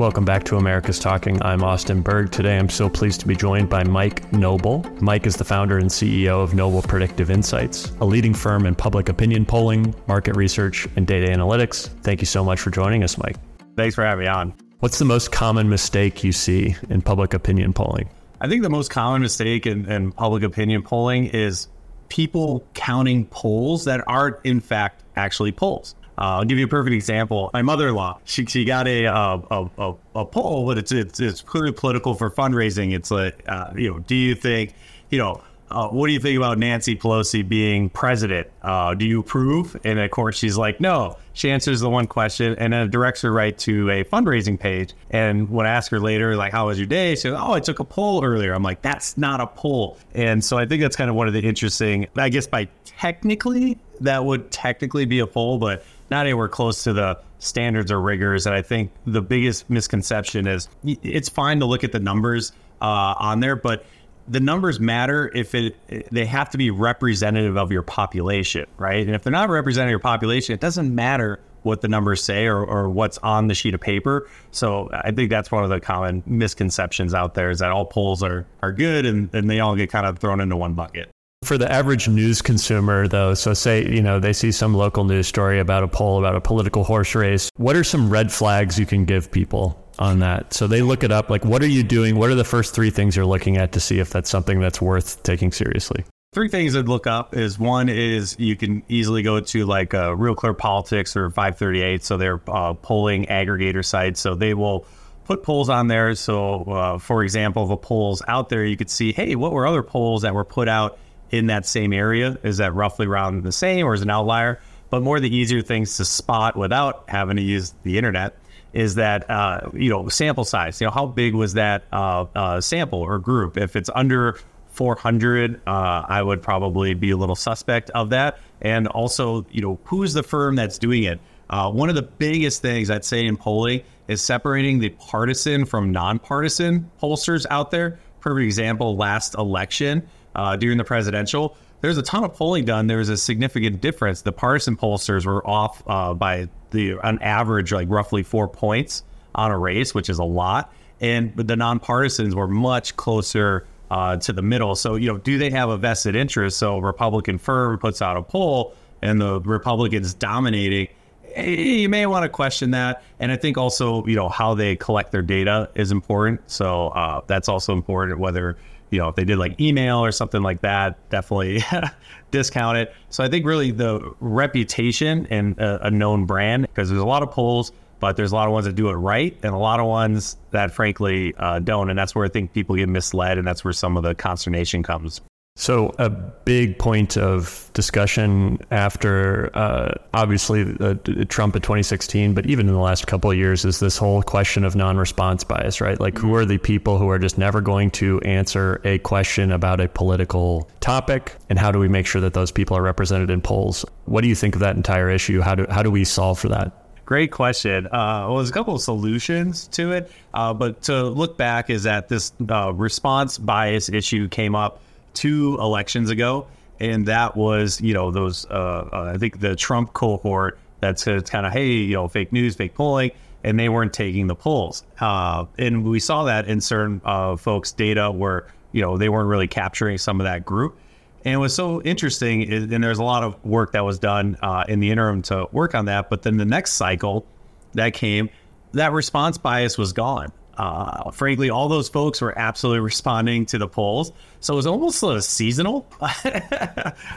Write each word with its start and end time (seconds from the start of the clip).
Welcome 0.00 0.24
back 0.24 0.44
to 0.44 0.56
America's 0.56 0.98
Talking. 0.98 1.42
I'm 1.42 1.62
Austin 1.62 2.00
Berg. 2.00 2.32
Today 2.32 2.56
I'm 2.56 2.70
so 2.70 2.88
pleased 2.88 3.20
to 3.20 3.28
be 3.28 3.36
joined 3.36 3.68
by 3.68 3.84
Mike 3.84 4.32
Noble. 4.32 4.82
Mike 5.02 5.26
is 5.26 5.36
the 5.36 5.44
founder 5.44 5.76
and 5.76 5.90
CEO 5.90 6.42
of 6.42 6.54
Noble 6.54 6.80
Predictive 6.80 7.30
Insights, 7.30 7.92
a 8.00 8.06
leading 8.06 8.32
firm 8.32 8.64
in 8.64 8.74
public 8.74 9.10
opinion 9.10 9.44
polling, 9.44 9.94
market 10.06 10.36
research, 10.36 10.88
and 10.96 11.06
data 11.06 11.30
analytics. 11.30 11.88
Thank 12.00 12.22
you 12.22 12.26
so 12.26 12.42
much 12.42 12.60
for 12.60 12.70
joining 12.70 13.04
us, 13.04 13.18
Mike. 13.18 13.36
Thanks 13.76 13.94
for 13.94 14.02
having 14.02 14.24
me 14.24 14.26
on. 14.26 14.54
What's 14.78 14.98
the 14.98 15.04
most 15.04 15.32
common 15.32 15.68
mistake 15.68 16.24
you 16.24 16.32
see 16.32 16.76
in 16.88 17.02
public 17.02 17.34
opinion 17.34 17.74
polling? 17.74 18.08
I 18.40 18.48
think 18.48 18.62
the 18.62 18.70
most 18.70 18.90
common 18.90 19.20
mistake 19.20 19.66
in, 19.66 19.84
in 19.84 20.12
public 20.12 20.42
opinion 20.44 20.82
polling 20.82 21.26
is 21.26 21.68
people 22.08 22.66
counting 22.72 23.26
polls 23.26 23.84
that 23.84 24.02
aren't, 24.06 24.36
in 24.44 24.60
fact, 24.60 25.04
actually 25.14 25.52
polls. 25.52 25.94
Uh, 26.20 26.36
I'll 26.36 26.44
give 26.44 26.58
you 26.58 26.66
a 26.66 26.68
perfect 26.68 26.92
example. 26.92 27.48
My 27.54 27.62
mother-in-law, 27.62 28.20
she, 28.24 28.44
she 28.44 28.66
got 28.66 28.86
a, 28.86 29.06
a, 29.06 29.70
a, 29.78 29.94
a 30.14 30.24
poll, 30.26 30.66
but 30.66 30.76
it's, 30.76 30.92
it's, 30.92 31.18
it's 31.18 31.40
clearly 31.40 31.72
political 31.72 32.14
for 32.14 32.30
fundraising. 32.30 32.94
It's 32.94 33.10
like, 33.10 33.42
uh, 33.48 33.72
you 33.74 33.90
know, 33.90 33.98
do 34.00 34.14
you 34.14 34.34
think, 34.34 34.74
you 35.08 35.18
know, 35.18 35.42
uh, 35.70 35.88
what 35.88 36.08
do 36.08 36.12
you 36.12 36.18
think 36.18 36.36
about 36.36 36.58
Nancy 36.58 36.96
Pelosi 36.96 37.48
being 37.48 37.88
president? 37.88 38.48
Uh, 38.60 38.92
do 38.92 39.06
you 39.06 39.20
approve? 39.20 39.80
And 39.84 40.00
of 40.00 40.10
course, 40.10 40.36
she's 40.36 40.56
like, 40.56 40.80
no. 40.80 41.16
She 41.32 41.48
answers 41.48 41.78
the 41.80 41.88
one 41.88 42.08
question 42.08 42.56
and 42.58 42.72
then 42.72 42.90
directs 42.90 43.22
her 43.22 43.32
right 43.32 43.56
to 43.58 43.88
a 43.88 44.04
fundraising 44.04 44.58
page. 44.58 44.94
And 45.10 45.48
when 45.48 45.66
I 45.66 45.70
ask 45.70 45.90
her 45.92 46.00
later, 46.00 46.34
like, 46.34 46.50
how 46.52 46.66
was 46.66 46.76
your 46.76 46.88
day? 46.88 47.14
She 47.14 47.30
goes, 47.30 47.38
oh, 47.40 47.52
I 47.52 47.60
took 47.60 47.78
a 47.78 47.84
poll 47.84 48.24
earlier. 48.24 48.52
I'm 48.52 48.64
like, 48.64 48.82
that's 48.82 49.16
not 49.16 49.40
a 49.40 49.46
poll. 49.46 49.96
And 50.12 50.44
so 50.44 50.58
I 50.58 50.66
think 50.66 50.82
that's 50.82 50.96
kind 50.96 51.08
of 51.08 51.14
one 51.14 51.28
of 51.28 51.34
the 51.34 51.40
interesting, 51.40 52.08
I 52.16 52.30
guess 52.30 52.48
by 52.48 52.68
technically, 52.84 53.78
that 54.00 54.24
would 54.24 54.50
technically 54.50 55.04
be 55.04 55.20
a 55.20 55.26
poll, 55.26 55.58
but 55.58 55.84
not 56.10 56.26
anywhere 56.26 56.48
close 56.48 56.84
to 56.84 56.92
the 56.92 57.18
standards 57.38 57.90
or 57.90 58.00
rigors. 58.00 58.46
And 58.46 58.54
I 58.54 58.62
think 58.62 58.92
the 59.06 59.22
biggest 59.22 59.68
misconception 59.70 60.46
is 60.46 60.68
it's 60.84 61.28
fine 61.28 61.60
to 61.60 61.66
look 61.66 61.84
at 61.84 61.92
the 61.92 62.00
numbers 62.00 62.52
uh, 62.80 63.14
on 63.18 63.40
there, 63.40 63.56
but 63.56 63.84
the 64.28 64.40
numbers 64.40 64.78
matter 64.78 65.30
if 65.34 65.54
it 65.54 65.76
they 66.12 66.24
have 66.24 66.50
to 66.50 66.58
be 66.58 66.70
representative 66.70 67.56
of 67.56 67.72
your 67.72 67.82
population, 67.82 68.66
right? 68.78 69.04
And 69.04 69.14
if 69.14 69.22
they're 69.22 69.32
not 69.32 69.48
representative 69.48 69.88
of 69.88 69.90
your 69.90 69.98
population, 69.98 70.54
it 70.54 70.60
doesn't 70.60 70.94
matter 70.94 71.40
what 71.62 71.80
the 71.80 71.88
numbers 71.88 72.22
say 72.22 72.46
or, 72.46 72.64
or 72.64 72.88
what's 72.88 73.18
on 73.18 73.48
the 73.48 73.54
sheet 73.54 73.74
of 73.74 73.80
paper. 73.80 74.28
So 74.50 74.88
I 74.92 75.10
think 75.10 75.30
that's 75.30 75.50
one 75.50 75.64
of 75.64 75.70
the 75.70 75.80
common 75.80 76.22
misconceptions 76.26 77.12
out 77.12 77.34
there 77.34 77.50
is 77.50 77.58
that 77.58 77.70
all 77.70 77.84
polls 77.84 78.22
are 78.22 78.46
are 78.62 78.72
good 78.72 79.04
and, 79.04 79.34
and 79.34 79.50
they 79.50 79.60
all 79.60 79.76
get 79.76 79.90
kind 79.90 80.06
of 80.06 80.18
thrown 80.18 80.40
into 80.40 80.56
one 80.56 80.74
bucket. 80.74 81.10
For 81.42 81.56
the 81.56 81.70
average 81.72 82.06
news 82.06 82.42
consumer, 82.42 83.08
though, 83.08 83.32
so 83.32 83.54
say, 83.54 83.82
you 83.88 84.02
know, 84.02 84.20
they 84.20 84.34
see 84.34 84.52
some 84.52 84.74
local 84.74 85.04
news 85.04 85.26
story 85.26 85.58
about 85.58 85.82
a 85.82 85.88
poll 85.88 86.18
about 86.18 86.36
a 86.36 86.40
political 86.40 86.84
horse 86.84 87.14
race. 87.14 87.50
What 87.56 87.76
are 87.76 87.82
some 87.82 88.10
red 88.10 88.30
flags 88.30 88.78
you 88.78 88.84
can 88.84 89.06
give 89.06 89.32
people 89.32 89.82
on 89.98 90.18
that? 90.18 90.52
So 90.52 90.66
they 90.66 90.82
look 90.82 91.02
it 91.02 91.10
up. 91.10 91.30
Like, 91.30 91.44
what 91.44 91.62
are 91.62 91.66
you 91.68 91.82
doing? 91.82 92.16
What 92.16 92.28
are 92.28 92.34
the 92.34 92.44
first 92.44 92.74
three 92.74 92.90
things 92.90 93.16
you're 93.16 93.26
looking 93.26 93.56
at 93.56 93.72
to 93.72 93.80
see 93.80 93.98
if 93.98 94.10
that's 94.10 94.28
something 94.28 94.60
that's 94.60 94.82
worth 94.82 95.22
taking 95.22 95.50
seriously? 95.50 96.04
Three 96.34 96.48
things 96.48 96.76
I'd 96.76 96.88
look 96.88 97.06
up 97.06 97.34
is 97.34 97.58
one 97.58 97.88
is 97.88 98.36
you 98.38 98.54
can 98.54 98.82
easily 98.88 99.22
go 99.22 99.40
to 99.40 99.64
like 99.64 99.94
uh, 99.94 100.14
Real 100.14 100.34
Clear 100.34 100.54
Politics 100.54 101.16
or 101.16 101.30
538. 101.30 102.04
So 102.04 102.18
they're 102.18 102.40
uh, 102.48 102.74
polling 102.74 103.24
aggregator 103.26 103.84
sites. 103.84 104.20
So 104.20 104.34
they 104.34 104.52
will 104.52 104.86
put 105.24 105.42
polls 105.42 105.70
on 105.70 105.88
there. 105.88 106.14
So, 106.14 106.64
uh, 106.64 106.98
for 106.98 107.24
example, 107.24 107.64
if 107.64 107.70
a 107.70 107.76
poll's 107.78 108.22
out 108.28 108.50
there, 108.50 108.64
you 108.64 108.76
could 108.76 108.90
see, 108.90 109.12
hey, 109.12 109.36
what 109.36 109.52
were 109.52 109.66
other 109.66 109.82
polls 109.82 110.22
that 110.22 110.34
were 110.34 110.44
put 110.44 110.68
out 110.68 110.98
in 111.30 111.46
that 111.46 111.66
same 111.66 111.92
area? 111.92 112.38
Is 112.42 112.58
that 112.58 112.74
roughly 112.74 113.06
around 113.06 113.42
the 113.42 113.52
same 113.52 113.86
or 113.86 113.94
is 113.94 114.02
an 114.02 114.10
outlier? 114.10 114.60
But 114.90 115.02
more 115.02 115.20
the 115.20 115.34
easier 115.34 115.62
things 115.62 115.96
to 115.98 116.04
spot 116.04 116.56
without 116.56 117.04
having 117.08 117.36
to 117.36 117.42
use 117.42 117.74
the 117.84 117.96
internet 117.96 118.36
is 118.72 118.96
that 118.96 119.28
uh, 119.30 119.70
you 119.72 119.90
know 119.90 120.08
sample 120.08 120.44
size. 120.44 120.80
You 120.80 120.86
know 120.86 120.92
how 120.92 121.06
big 121.06 121.34
was 121.34 121.54
that 121.54 121.84
uh, 121.92 122.26
uh, 122.34 122.60
sample 122.60 123.00
or 123.00 123.18
group? 123.18 123.56
If 123.56 123.76
it's 123.76 123.90
under 123.94 124.38
400, 124.72 125.60
uh, 125.66 125.70
I 126.08 126.22
would 126.22 126.42
probably 126.42 126.94
be 126.94 127.10
a 127.10 127.16
little 127.16 127.36
suspect 127.36 127.90
of 127.90 128.10
that. 128.10 128.38
And 128.60 128.86
also, 128.88 129.44
you 129.50 129.60
know, 129.60 129.78
who's 129.84 130.12
the 130.12 130.22
firm 130.22 130.56
that's 130.56 130.78
doing 130.78 131.04
it? 131.04 131.20
Uh, 131.48 131.70
one 131.70 131.88
of 131.88 131.96
the 131.96 132.02
biggest 132.02 132.62
things 132.62 132.90
I'd 132.90 133.04
say 133.04 133.26
in 133.26 133.36
polling 133.36 133.82
is 134.06 134.22
separating 134.22 134.78
the 134.78 134.90
partisan 134.90 135.64
from 135.64 135.90
nonpartisan 135.90 136.90
pollsters 137.02 137.44
out 137.50 137.70
there. 137.70 137.98
Perfect 138.20 138.44
example: 138.44 138.96
last 138.96 139.34
election 139.34 140.08
uh, 140.34 140.56
during 140.56 140.78
the 140.78 140.84
presidential. 140.84 141.56
There's 141.80 141.96
a 141.96 142.02
ton 142.02 142.24
of 142.24 142.34
polling 142.34 142.66
done. 142.66 142.86
There 142.86 142.98
was 142.98 143.08
a 143.08 143.16
significant 143.16 143.80
difference. 143.80 144.22
The 144.22 144.32
partisan 144.32 144.76
pollsters 144.76 145.24
were 145.24 145.46
off 145.46 145.82
uh, 145.86 146.14
by 146.14 146.48
the 146.70 146.94
on 147.00 147.18
average 147.20 147.72
like 147.72 147.88
roughly 147.88 148.22
four 148.22 148.48
points 148.48 149.02
on 149.34 149.50
a 149.50 149.58
race, 149.58 149.94
which 149.94 150.10
is 150.10 150.18
a 150.18 150.24
lot, 150.24 150.72
and 151.00 151.34
the 151.36 151.54
nonpartisans 151.54 152.34
were 152.34 152.48
much 152.48 152.96
closer 152.96 153.66
uh, 153.90 154.16
to 154.18 154.32
the 154.32 154.42
middle. 154.42 154.74
So 154.74 154.96
you 154.96 155.08
know, 155.08 155.18
do 155.18 155.38
they 155.38 155.50
have 155.50 155.70
a 155.70 155.76
vested 155.76 156.14
interest? 156.14 156.58
So 156.58 156.78
Republican 156.78 157.38
firm 157.38 157.78
puts 157.78 158.02
out 158.02 158.16
a 158.16 158.22
poll, 158.22 158.74
and 159.02 159.20
the 159.20 159.40
Republicans 159.40 160.14
dominating. 160.14 160.88
You 161.36 161.88
may 161.88 162.06
want 162.06 162.24
to 162.24 162.28
question 162.28 162.72
that, 162.72 163.04
and 163.20 163.30
I 163.30 163.36
think 163.36 163.56
also 163.56 164.04
you 164.06 164.16
know 164.16 164.28
how 164.28 164.54
they 164.54 164.76
collect 164.76 165.12
their 165.12 165.22
data 165.22 165.70
is 165.74 165.92
important. 165.92 166.40
So 166.50 166.88
uh, 166.88 167.22
that's 167.26 167.48
also 167.48 167.72
important 167.72 168.18
whether 168.18 168.58
you 168.90 168.98
know, 168.98 169.08
if 169.08 169.16
they 169.16 169.24
did 169.24 169.38
like 169.38 169.60
email 169.60 169.98
or 169.98 170.12
something 170.12 170.42
like 170.42 170.60
that, 170.62 171.08
definitely 171.10 171.62
discount 172.30 172.78
it. 172.78 172.94
So 173.08 173.24
I 173.24 173.28
think 173.28 173.46
really 173.46 173.70
the 173.70 174.14
reputation 174.20 175.26
and 175.30 175.58
a, 175.58 175.86
a 175.86 175.90
known 175.90 176.26
brand, 176.26 176.62
because 176.62 176.88
there's 176.88 177.00
a 177.00 177.06
lot 177.06 177.22
of 177.22 177.30
polls, 177.30 177.72
but 178.00 178.16
there's 178.16 178.32
a 178.32 178.34
lot 178.34 178.48
of 178.48 178.52
ones 178.52 178.66
that 178.66 178.74
do 178.74 178.88
it 178.88 178.94
right 178.94 179.36
and 179.42 179.54
a 179.54 179.58
lot 179.58 179.78
of 179.78 179.86
ones 179.86 180.36
that 180.50 180.72
frankly 180.72 181.34
uh, 181.36 181.58
don't. 181.60 181.90
And 181.90 181.98
that's 181.98 182.14
where 182.14 182.24
I 182.24 182.28
think 182.28 182.52
people 182.52 182.74
get 182.76 182.88
misled. 182.88 183.38
And 183.38 183.46
that's 183.46 183.62
where 183.62 183.72
some 183.72 183.96
of 183.96 184.02
the 184.02 184.14
consternation 184.14 184.82
comes. 184.82 185.20
So, 185.60 185.94
a 185.98 186.08
big 186.08 186.78
point 186.78 187.18
of 187.18 187.68
discussion 187.74 188.60
after 188.70 189.54
uh, 189.54 189.92
obviously 190.14 190.74
uh, 190.80 190.94
Trump 191.28 191.54
in 191.54 191.60
2016, 191.60 192.32
but 192.32 192.46
even 192.46 192.66
in 192.66 192.72
the 192.72 192.80
last 192.80 193.06
couple 193.06 193.30
of 193.30 193.36
years, 193.36 193.66
is 193.66 193.78
this 193.78 193.98
whole 193.98 194.22
question 194.22 194.64
of 194.64 194.74
non 194.74 194.96
response 194.96 195.44
bias, 195.44 195.82
right? 195.82 196.00
Like, 196.00 196.16
who 196.16 196.34
are 196.34 196.46
the 196.46 196.56
people 196.56 196.96
who 196.96 197.10
are 197.10 197.18
just 197.18 197.36
never 197.36 197.60
going 197.60 197.90
to 197.90 198.22
answer 198.22 198.80
a 198.84 199.00
question 199.00 199.52
about 199.52 199.80
a 199.80 199.88
political 199.88 200.66
topic? 200.80 201.36
And 201.50 201.58
how 201.58 201.70
do 201.70 201.78
we 201.78 201.88
make 201.88 202.06
sure 202.06 202.22
that 202.22 202.32
those 202.32 202.50
people 202.50 202.74
are 202.74 202.82
represented 202.82 203.28
in 203.28 203.42
polls? 203.42 203.84
What 204.06 204.22
do 204.22 204.28
you 204.28 204.34
think 204.34 204.54
of 204.54 204.62
that 204.62 204.76
entire 204.76 205.10
issue? 205.10 205.42
How 205.42 205.56
do, 205.56 205.66
how 205.68 205.82
do 205.82 205.90
we 205.90 206.06
solve 206.06 206.38
for 206.38 206.48
that? 206.48 206.72
Great 207.04 207.32
question. 207.32 207.86
Uh, 207.88 208.24
well, 208.28 208.36
there's 208.36 208.48
a 208.48 208.54
couple 208.54 208.76
of 208.76 208.80
solutions 208.80 209.68
to 209.68 209.92
it, 209.92 210.10
uh, 210.32 210.54
but 210.54 210.80
to 210.84 211.02
look 211.02 211.36
back 211.36 211.68
is 211.68 211.82
that 211.82 212.08
this 212.08 212.32
uh, 212.48 212.72
response 212.72 213.36
bias 213.36 213.90
issue 213.90 214.26
came 214.26 214.54
up 214.54 214.80
two 215.14 215.56
elections 215.60 216.10
ago, 216.10 216.46
and 216.78 217.06
that 217.06 217.36
was 217.36 217.80
you 217.80 217.94
know 217.94 218.10
those 218.10 218.46
uh, 218.46 218.88
uh, 218.92 219.12
I 219.14 219.18
think 219.18 219.40
the 219.40 219.56
Trump 219.56 219.92
cohort 219.92 220.58
that 220.80 220.98
said 220.98 221.28
kind 221.30 221.46
of 221.46 221.52
hey 221.52 221.68
you 221.68 221.94
know 221.94 222.08
fake 222.08 222.32
news, 222.32 222.56
fake 222.56 222.74
polling, 222.74 223.12
and 223.44 223.58
they 223.58 223.68
weren't 223.68 223.92
taking 223.92 224.26
the 224.26 224.34
polls, 224.34 224.84
uh, 225.00 225.44
and 225.58 225.84
we 225.84 226.00
saw 226.00 226.24
that 226.24 226.46
in 226.48 226.60
certain 226.60 227.00
uh, 227.04 227.36
folks' 227.36 227.72
data 227.72 228.10
where 228.10 228.46
you 228.72 228.80
know 228.82 228.96
they 228.96 229.08
weren't 229.08 229.28
really 229.28 229.48
capturing 229.48 229.98
some 229.98 230.20
of 230.20 230.24
that 230.24 230.44
group. 230.44 230.76
And 231.22 231.38
what's 231.38 231.52
so 231.52 231.82
interesting 231.82 232.42
is, 232.42 232.72
and 232.72 232.82
there's 232.82 232.98
a 232.98 233.04
lot 233.04 233.22
of 233.22 233.44
work 233.44 233.72
that 233.72 233.84
was 233.84 233.98
done 233.98 234.38
uh, 234.40 234.64
in 234.68 234.80
the 234.80 234.90
interim 234.90 235.20
to 235.22 235.48
work 235.52 235.74
on 235.74 235.84
that. 235.84 236.08
But 236.08 236.22
then 236.22 236.38
the 236.38 236.46
next 236.46 236.72
cycle 236.72 237.26
that 237.74 237.92
came, 237.92 238.30
that 238.72 238.92
response 238.92 239.36
bias 239.36 239.76
was 239.76 239.92
gone 239.92 240.32
uh, 240.60 241.10
frankly, 241.10 241.48
all 241.48 241.70
those 241.70 241.88
folks 241.88 242.20
were 242.20 242.38
absolutely 242.38 242.80
responding 242.80 243.46
to 243.46 243.56
the 243.56 243.66
polls. 243.66 244.12
So 244.40 244.52
it 244.52 244.56
was 244.56 244.66
almost 244.66 245.02
of 245.02 245.24
seasonal, 245.24 245.86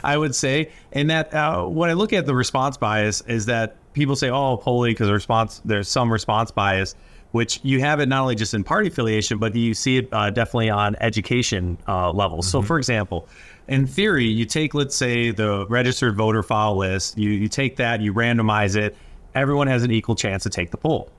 I 0.02 0.16
would 0.16 0.34
say. 0.34 0.70
And 0.92 1.10
that 1.10 1.34
uh, 1.34 1.66
when 1.66 1.90
I 1.90 1.92
look 1.92 2.14
at 2.14 2.24
the 2.24 2.34
response 2.34 2.78
bias, 2.78 3.20
is 3.22 3.44
that 3.46 3.76
people 3.92 4.16
say, 4.16 4.30
"Oh, 4.30 4.56
polling," 4.56 4.92
because 4.92 5.08
the 5.08 5.12
response 5.12 5.60
there's 5.62 5.88
some 5.88 6.10
response 6.10 6.52
bias, 6.52 6.94
which 7.32 7.60
you 7.62 7.80
have 7.80 8.00
it 8.00 8.08
not 8.08 8.22
only 8.22 8.34
just 8.34 8.54
in 8.54 8.64
party 8.64 8.88
affiliation, 8.88 9.36
but 9.36 9.54
you 9.54 9.74
see 9.74 9.98
it 9.98 10.08
uh, 10.10 10.30
definitely 10.30 10.70
on 10.70 10.96
education 11.00 11.76
uh, 11.86 12.12
levels. 12.12 12.46
Mm-hmm. 12.46 12.52
So, 12.52 12.62
for 12.62 12.78
example. 12.78 13.28
In 13.66 13.86
theory, 13.86 14.26
you 14.26 14.44
take, 14.44 14.74
let's 14.74 14.94
say, 14.94 15.30
the 15.30 15.66
registered 15.68 16.16
voter 16.16 16.42
file 16.42 16.76
list, 16.76 17.16
you, 17.16 17.30
you 17.30 17.48
take 17.48 17.76
that, 17.76 18.02
you 18.02 18.12
randomize 18.12 18.76
it, 18.76 18.94
everyone 19.34 19.68
has 19.68 19.82
an 19.82 19.90
equal 19.90 20.14
chance 20.14 20.42
to 20.42 20.50
take 20.50 20.70
the 20.70 20.76
poll. 20.76 21.10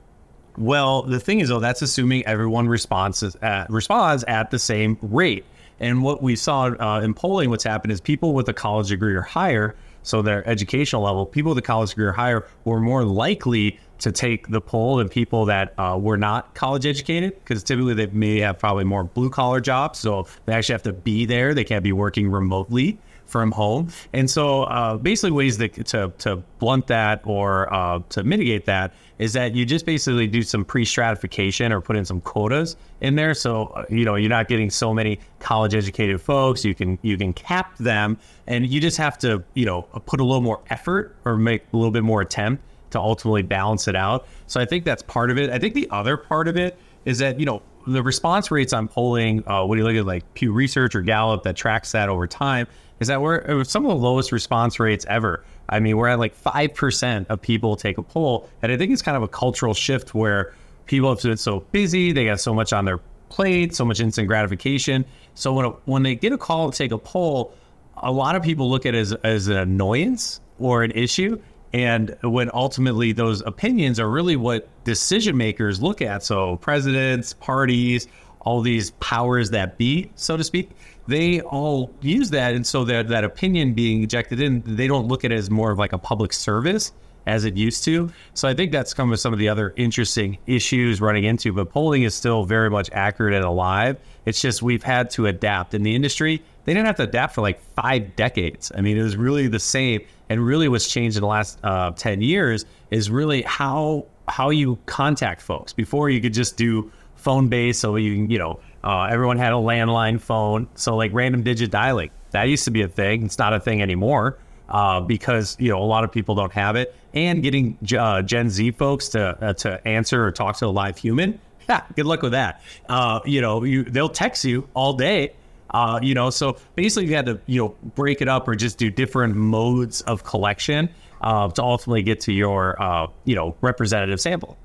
Well, 0.58 1.04
the 1.04 1.20
thing 1.20 1.40
is, 1.40 1.50
though, 1.50 1.60
that's 1.60 1.82
assuming 1.82 2.26
everyone 2.26 2.68
responds 2.68 3.24
at, 3.42 3.70
responds 3.70 4.24
at 4.26 4.52
the 4.52 4.60
same 4.60 4.98
rate. 5.02 5.46
And 5.80 6.04
what 6.04 6.24
we 6.24 6.36
saw 6.36 6.68
uh, 6.68 7.02
in 7.02 7.14
polling, 7.14 7.50
what's 7.50 7.64
happened 7.64 7.92
is 7.92 8.00
people 8.00 8.34
with 8.34 8.48
a 8.48 8.54
college 8.54 8.90
degree 8.90 9.14
or 9.14 9.22
higher, 9.22 9.76
so 10.04 10.22
their 10.22 10.48
educational 10.48 11.02
level, 11.02 11.26
people 11.26 11.50
with 11.50 11.58
a 11.58 11.64
college 11.64 11.90
degree 11.90 12.06
or 12.06 12.12
higher 12.12 12.46
were 12.64 12.80
more 12.80 13.04
likely 13.04 13.80
to 14.00 14.12
take 14.12 14.48
the 14.50 14.62
poll 14.62 14.98
than 14.98 15.10
people 15.10 15.46
that 15.46 15.74
uh, 15.78 15.98
were 16.00 16.18
not 16.18 16.54
college 16.54 16.86
educated, 16.86 17.34
because 17.40 17.64
typically 17.64 17.94
they 17.94 18.08
may 18.08 18.40
have 18.40 18.60
probably 18.60 18.84
more 18.84 19.04
blue 19.04 19.30
collar 19.30 19.60
jobs. 19.60 20.00
So 20.00 20.28
they 20.46 20.54
actually 20.54 20.74
have 20.74 20.84
to 20.84 20.94
be 20.94 21.26
there. 21.26 21.54
They 21.54 21.64
can't 21.64 21.84
be 21.84 21.92
working 21.92 22.30
remotely 22.30 23.00
from 23.26 23.52
home. 23.52 23.90
And 24.14 24.30
so, 24.30 24.64
uh, 24.64 24.98
basically, 24.98 25.32
ways 25.32 25.58
to, 25.58 25.70
to, 25.70 26.14
to 26.20 26.36
blunt 26.60 26.88
that 26.88 27.22
or 27.26 27.74
uh, 27.74 28.00
to 28.10 28.24
mitigate 28.24 28.66
that 28.66 28.94
is 29.20 29.34
that 29.34 29.56
you 29.56 29.66
just 29.66 29.86
basically 29.86 30.28
do 30.28 30.42
some 30.42 30.66
pre 30.66 30.86
stratification 30.86 31.72
or 31.72 31.82
put 31.82 31.96
in 31.96 32.06
some 32.06 32.22
quotas 32.22 32.76
in 33.02 33.16
there. 33.16 33.34
So, 33.34 33.86
you 33.90 34.06
know, 34.06 34.16
you're 34.16 34.30
not 34.30 34.48
getting 34.48 34.70
so 34.70 34.94
many 34.94 35.20
college 35.40 35.74
educated 35.74 36.22
folks. 36.22 36.66
You 36.66 36.76
can 36.76 37.00
you 37.02 37.18
can 37.18 37.34
cap 37.34 37.78
them, 37.78 38.18
and 38.48 38.68
you 38.68 38.82
just 38.82 38.98
have 38.98 39.18
to 39.20 39.44
you 39.54 39.66
know 39.66 39.84
put 40.06 40.20
a 40.20 40.24
little 40.24 40.42
more 40.42 40.62
effort 40.70 41.16
or 41.26 41.38
make 41.38 41.64
a 41.74 41.78
little 41.78 41.92
bit 41.92 42.04
more 42.04 42.22
attempt 42.22 42.64
to 42.92 43.00
ultimately 43.00 43.42
balance 43.42 43.88
it 43.88 43.96
out. 43.96 44.28
So 44.48 44.60
I 44.60 44.66
think 44.66 44.86
that's 44.86 45.04
part 45.04 45.32
of 45.32 45.38
it. 45.38 45.50
I 45.50 45.60
think 45.60 45.74
the 45.74 45.88
other 45.92 46.18
part 46.18 46.48
of 46.48 46.58
it 46.58 46.78
is 47.06 47.20
that 47.20 47.40
you 47.40 47.46
know 47.46 47.62
the 47.88 48.02
response 48.02 48.52
rates 48.52 48.74
on 48.74 48.88
polling, 48.88 49.44
uh, 49.48 49.64
when 49.66 49.78
you 49.78 49.86
look 49.86 49.96
at 49.96 50.06
like 50.06 50.34
Pew 50.34 50.52
Research 50.52 50.96
or 50.96 51.02
Gallup 51.02 51.44
that 51.44 51.56
tracks 51.56 51.92
that 51.92 52.10
over 52.10 52.28
time, 52.28 52.68
is 53.00 53.08
that 53.08 53.22
we're 53.22 53.64
some 53.64 53.86
of 53.86 53.90
the 53.90 54.04
lowest 54.04 54.32
response 54.32 54.80
rates 54.80 55.06
ever. 55.08 55.44
I 55.70 55.80
mean, 55.80 55.98
we're 55.98 56.08
at 56.08 56.20
like 56.20 56.40
5% 56.42 57.28
of 57.28 57.42
people 57.42 57.76
take 57.76 57.98
a 57.98 58.04
poll. 58.04 58.50
And 58.62 58.72
I 58.72 58.78
think 58.78 58.92
it's 58.92 59.02
kind 59.02 59.18
of 59.18 59.24
a 59.24 59.28
cultural 59.28 59.74
shift 59.74 60.14
where 60.14 60.54
people 60.86 61.10
have 61.10 61.22
been 61.22 61.38
so 61.38 61.62
busy, 61.72 62.12
they 62.12 62.26
got 62.26 62.40
so 62.40 62.54
much 62.54 62.74
on 62.74 62.86
their 62.86 63.00
plate, 63.30 63.76
so 63.76 63.86
much 63.86 64.00
instant 64.00 64.28
gratification. 64.28 65.06
So 65.34 65.54
when, 65.54 65.66
when 65.86 66.04
they 66.04 66.16
get 66.16 66.32
a 66.32 66.38
call 66.38 66.72
to 66.72 66.78
take 66.78 66.92
a 66.92 66.98
poll, 66.98 67.54
a 67.98 68.12
lot 68.12 68.36
of 68.36 68.44
people 68.44 68.70
look 68.70 68.86
at 68.86 68.94
it 68.94 69.00
as, 69.00 69.14
as 69.24 69.48
an 69.48 69.58
annoyance 69.58 70.40
or 70.60 70.84
an 70.84 70.92
issue. 70.92 71.42
And 71.74 72.16
when 72.22 72.50
ultimately 72.54 73.12
those 73.12 73.42
opinions 73.42 74.00
are 74.00 74.10
really 74.10 74.38
what 74.38 74.70
decision 74.86 75.36
makers 75.36 75.82
look 75.82 76.02
at. 76.02 76.24
So 76.24 76.56
presidents, 76.58 77.34
parties, 77.34 78.08
all 78.46 78.62
these 78.62 78.92
powers 78.92 79.50
that 79.50 79.78
be, 79.78 80.10
so 80.16 80.38
to 80.38 80.44
speak, 80.44 80.70
they 81.08 81.42
all 81.42 81.92
use 82.02 82.30
that. 82.30 82.56
And 82.56 82.66
so 82.66 82.84
that, 82.86 83.10
that 83.10 83.24
opinion 83.24 83.74
being 83.74 84.04
ejected 84.04 84.40
in, 84.40 84.64
they 84.66 84.88
don't 84.88 85.08
look 85.08 85.26
at 85.26 85.32
it 85.32 85.36
as 85.36 85.50
more 85.50 85.72
of 85.72 85.78
like 85.78 85.94
a 85.94 85.98
public 85.98 86.32
service 86.32 86.94
as 87.28 87.44
it 87.44 87.56
used 87.58 87.84
to. 87.84 88.12
So 88.34 88.48
I 88.48 88.54
think 88.54 88.72
that's 88.72 88.94
come 88.94 89.10
with 89.10 89.20
some 89.20 89.34
of 89.34 89.40
the 89.40 89.50
other 89.50 89.74
interesting 89.76 90.38
issues 90.46 91.02
running 91.02 91.24
into, 91.24 91.52
but 91.52 91.72
polling 91.72 92.04
is 92.04 92.14
still 92.14 92.46
very 92.46 92.70
much 92.70 92.90
accurate 92.92 93.34
and 93.34 93.44
alive. 93.44 93.98
It's 94.26 94.40
just 94.40 94.62
we've 94.62 94.84
had 94.84 95.10
to 95.12 95.26
adapt 95.26 95.74
in 95.74 95.84
the 95.84 95.96
industry. 95.96 96.44
They 96.66 96.74
didn't 96.74 96.86
have 96.86 96.98
to 96.98 97.04
adapt 97.04 97.34
for 97.36 97.42
like 97.42 97.60
five 97.60 98.16
decades. 98.16 98.72
I 98.76 98.82
mean, 98.82 98.98
it 98.98 99.04
was 99.04 99.18
really 99.18 99.48
the 99.48 99.60
same. 99.60 100.02
And 100.30 100.46
really 100.46 100.68
what's 100.68 100.88
changed 100.88 101.18
in 101.18 101.22
the 101.22 101.28
last 101.28 101.60
uh, 101.64 101.92
10 101.92 102.22
years 102.22 102.66
is 102.92 103.10
really 103.10 103.42
how 103.44 104.06
how 104.28 104.50
you 104.50 104.80
contact 104.88 105.40
folks. 105.40 105.72
Before 105.72 106.10
you 106.10 106.20
could 106.20 106.34
just 106.34 106.58
do 106.58 106.92
phone 107.26 107.50
based, 107.50 107.82
so 107.82 107.98
you 107.98 108.14
you 108.30 108.40
know 108.40 108.62
uh, 108.86 109.10
everyone 109.12 109.38
had 109.38 109.52
a 109.52 109.58
landline 109.58 110.22
phone, 110.22 110.70
so 110.76 110.96
like 110.96 111.12
random 111.14 111.44
digit 111.44 111.72
dialing 111.72 112.12
that 112.36 112.50
used 112.50 112.66
to 112.66 112.72
be 112.72 112.82
a 112.82 112.88
thing. 112.88 113.24
It's 113.24 113.40
not 113.40 113.54
a 113.54 113.60
thing 113.60 113.82
anymore 113.82 114.38
uh, 114.68 115.00
because 115.00 115.56
you 115.58 115.70
know 115.70 115.82
a 115.82 115.86
lot 115.86 116.04
of 116.04 116.12
people 116.12 116.36
don't 116.36 116.52
have 116.52 116.76
it. 116.76 116.94
And 117.14 117.42
getting 117.42 117.78
uh, 117.98 118.22
Gen 118.22 118.50
Z 118.50 118.72
folks 118.72 119.10
to 119.10 119.22
uh, 119.42 119.54
to 119.54 119.88
answer 119.88 120.26
or 120.26 120.32
talk 120.32 120.58
to 120.58 120.66
a 120.66 120.68
live 120.68 120.98
human, 120.98 121.40
yeah, 121.70 121.84
good 121.96 122.06
luck 122.06 122.22
with 122.22 122.34
that. 122.34 122.62
Uh, 122.90 123.22
you 123.26 123.42
know, 123.42 123.64
you, 123.64 123.84
they'll 123.84 124.10
text 124.10 124.44
you 124.44 124.68
all 124.74 124.94
day. 124.94 125.34
Uh, 125.70 126.00
you 126.02 126.14
know, 126.14 126.30
so 126.30 126.58
basically 126.76 127.08
you 127.08 127.16
had 127.16 127.26
to 127.26 127.40
you 127.46 127.62
know 127.62 127.76
break 127.96 128.22
it 128.22 128.28
up 128.28 128.48
or 128.48 128.56
just 128.56 128.78
do 128.78 128.92
different 128.92 129.36
modes 129.36 130.02
of 130.02 130.24
collection 130.24 130.90
to 131.22 131.64
ultimately 131.64 132.04
get 132.04 132.20
to 132.20 132.34
your 132.34 132.76
you 133.24 133.36
know 133.36 133.56
representative 133.62 134.20
sample. 134.20 134.58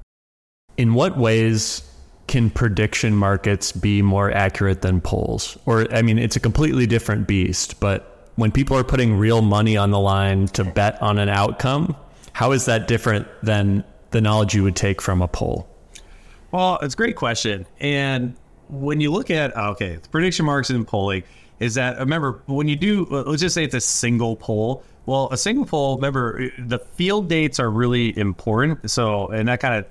In 0.76 0.94
what 0.94 1.16
ways 1.16 1.89
can 2.30 2.48
prediction 2.48 3.16
markets 3.16 3.72
be 3.72 4.00
more 4.02 4.30
accurate 4.30 4.82
than 4.82 5.00
polls? 5.00 5.58
Or 5.66 5.92
I 5.92 6.00
mean, 6.00 6.16
it's 6.16 6.36
a 6.36 6.40
completely 6.40 6.86
different 6.86 7.26
beast, 7.26 7.80
but 7.80 8.30
when 8.36 8.52
people 8.52 8.76
are 8.76 8.84
putting 8.84 9.18
real 9.18 9.42
money 9.42 9.76
on 9.76 9.90
the 9.90 9.98
line 9.98 10.46
to 10.48 10.62
bet 10.62 11.02
on 11.02 11.18
an 11.18 11.28
outcome, 11.28 11.96
how 12.32 12.52
is 12.52 12.66
that 12.66 12.86
different 12.86 13.26
than 13.42 13.82
the 14.12 14.20
knowledge 14.20 14.54
you 14.54 14.62
would 14.62 14.76
take 14.76 15.02
from 15.02 15.20
a 15.20 15.26
poll? 15.26 15.68
Well, 16.52 16.78
it's 16.82 16.94
a 16.94 16.96
great 16.96 17.16
question. 17.16 17.66
And 17.80 18.36
when 18.68 19.00
you 19.00 19.10
look 19.10 19.32
at 19.32 19.56
uh, 19.56 19.72
okay, 19.72 19.96
the 19.96 20.08
prediction 20.08 20.46
markets 20.46 20.70
in 20.70 20.84
polling 20.84 21.24
is 21.58 21.74
that 21.74 21.96
uh, 21.96 22.00
remember 22.00 22.42
when 22.46 22.68
you 22.68 22.76
do 22.76 23.08
uh, 23.10 23.24
let's 23.26 23.42
just 23.42 23.56
say 23.56 23.64
it's 23.64 23.74
a 23.74 23.80
single 23.80 24.36
poll, 24.36 24.84
well, 25.04 25.28
a 25.32 25.36
single 25.36 25.66
poll, 25.66 25.96
remember, 25.96 26.48
the 26.58 26.78
field 26.78 27.28
dates 27.28 27.58
are 27.58 27.70
really 27.70 28.16
important. 28.16 28.88
So, 28.88 29.26
and 29.26 29.48
that 29.48 29.58
kind 29.58 29.74
of 29.74 29.86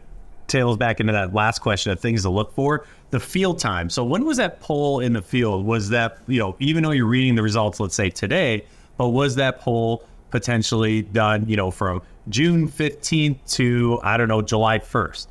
tails 0.49 0.77
back 0.77 0.99
into 0.99 1.13
that 1.13 1.33
last 1.33 1.59
question 1.59 1.91
of 1.91 1.99
things 1.99 2.23
to 2.23 2.29
look 2.29 2.53
for. 2.53 2.85
The 3.11 3.19
field 3.19 3.59
time. 3.59 3.89
So, 3.89 4.03
when 4.03 4.25
was 4.25 4.37
that 4.37 4.59
poll 4.59 4.99
in 4.99 5.13
the 5.13 5.21
field? 5.21 5.65
Was 5.65 5.89
that, 5.89 6.19
you 6.27 6.39
know, 6.39 6.55
even 6.59 6.83
though 6.83 6.91
you're 6.91 7.05
reading 7.05 7.35
the 7.35 7.43
results, 7.43 7.79
let's 7.79 7.95
say 7.95 8.09
today, 8.09 8.65
but 8.97 9.09
was 9.09 9.35
that 9.35 9.59
poll 9.59 10.03
potentially 10.29 11.01
done, 11.01 11.47
you 11.47 11.55
know, 11.55 11.71
from 11.71 12.01
June 12.27 12.67
15th 12.67 13.37
to, 13.55 13.99
I 14.03 14.17
don't 14.17 14.27
know, 14.27 14.41
July 14.41 14.79
1st? 14.79 15.27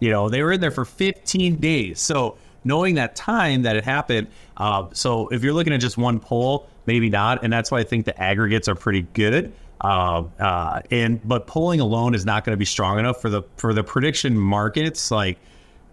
You 0.00 0.10
know, 0.10 0.28
they 0.28 0.42
were 0.42 0.52
in 0.52 0.60
there 0.60 0.70
for 0.70 0.84
15 0.84 1.56
days. 1.56 2.00
So, 2.00 2.36
knowing 2.64 2.96
that 2.96 3.16
time 3.16 3.62
that 3.62 3.76
it 3.76 3.84
happened, 3.84 4.26
uh, 4.56 4.86
so 4.92 5.28
if 5.28 5.42
you're 5.42 5.54
looking 5.54 5.72
at 5.72 5.80
just 5.80 5.96
one 5.96 6.20
poll, 6.20 6.68
maybe 6.84 7.08
not, 7.08 7.44
and 7.44 7.52
that's 7.52 7.70
why 7.70 7.78
I 7.78 7.84
think 7.84 8.04
the 8.04 8.20
aggregates 8.20 8.68
are 8.68 8.74
pretty 8.74 9.02
good. 9.14 9.52
Uh, 9.80 10.24
uh, 10.38 10.80
and 10.90 11.26
but 11.26 11.46
polling 11.46 11.80
alone 11.80 12.14
is 12.14 12.24
not 12.24 12.44
going 12.44 12.52
to 12.52 12.58
be 12.58 12.64
strong 12.64 12.98
enough 12.98 13.20
for 13.20 13.28
the 13.28 13.42
for 13.56 13.74
the 13.74 13.84
prediction 13.84 14.38
markets. 14.38 15.10
Like, 15.10 15.38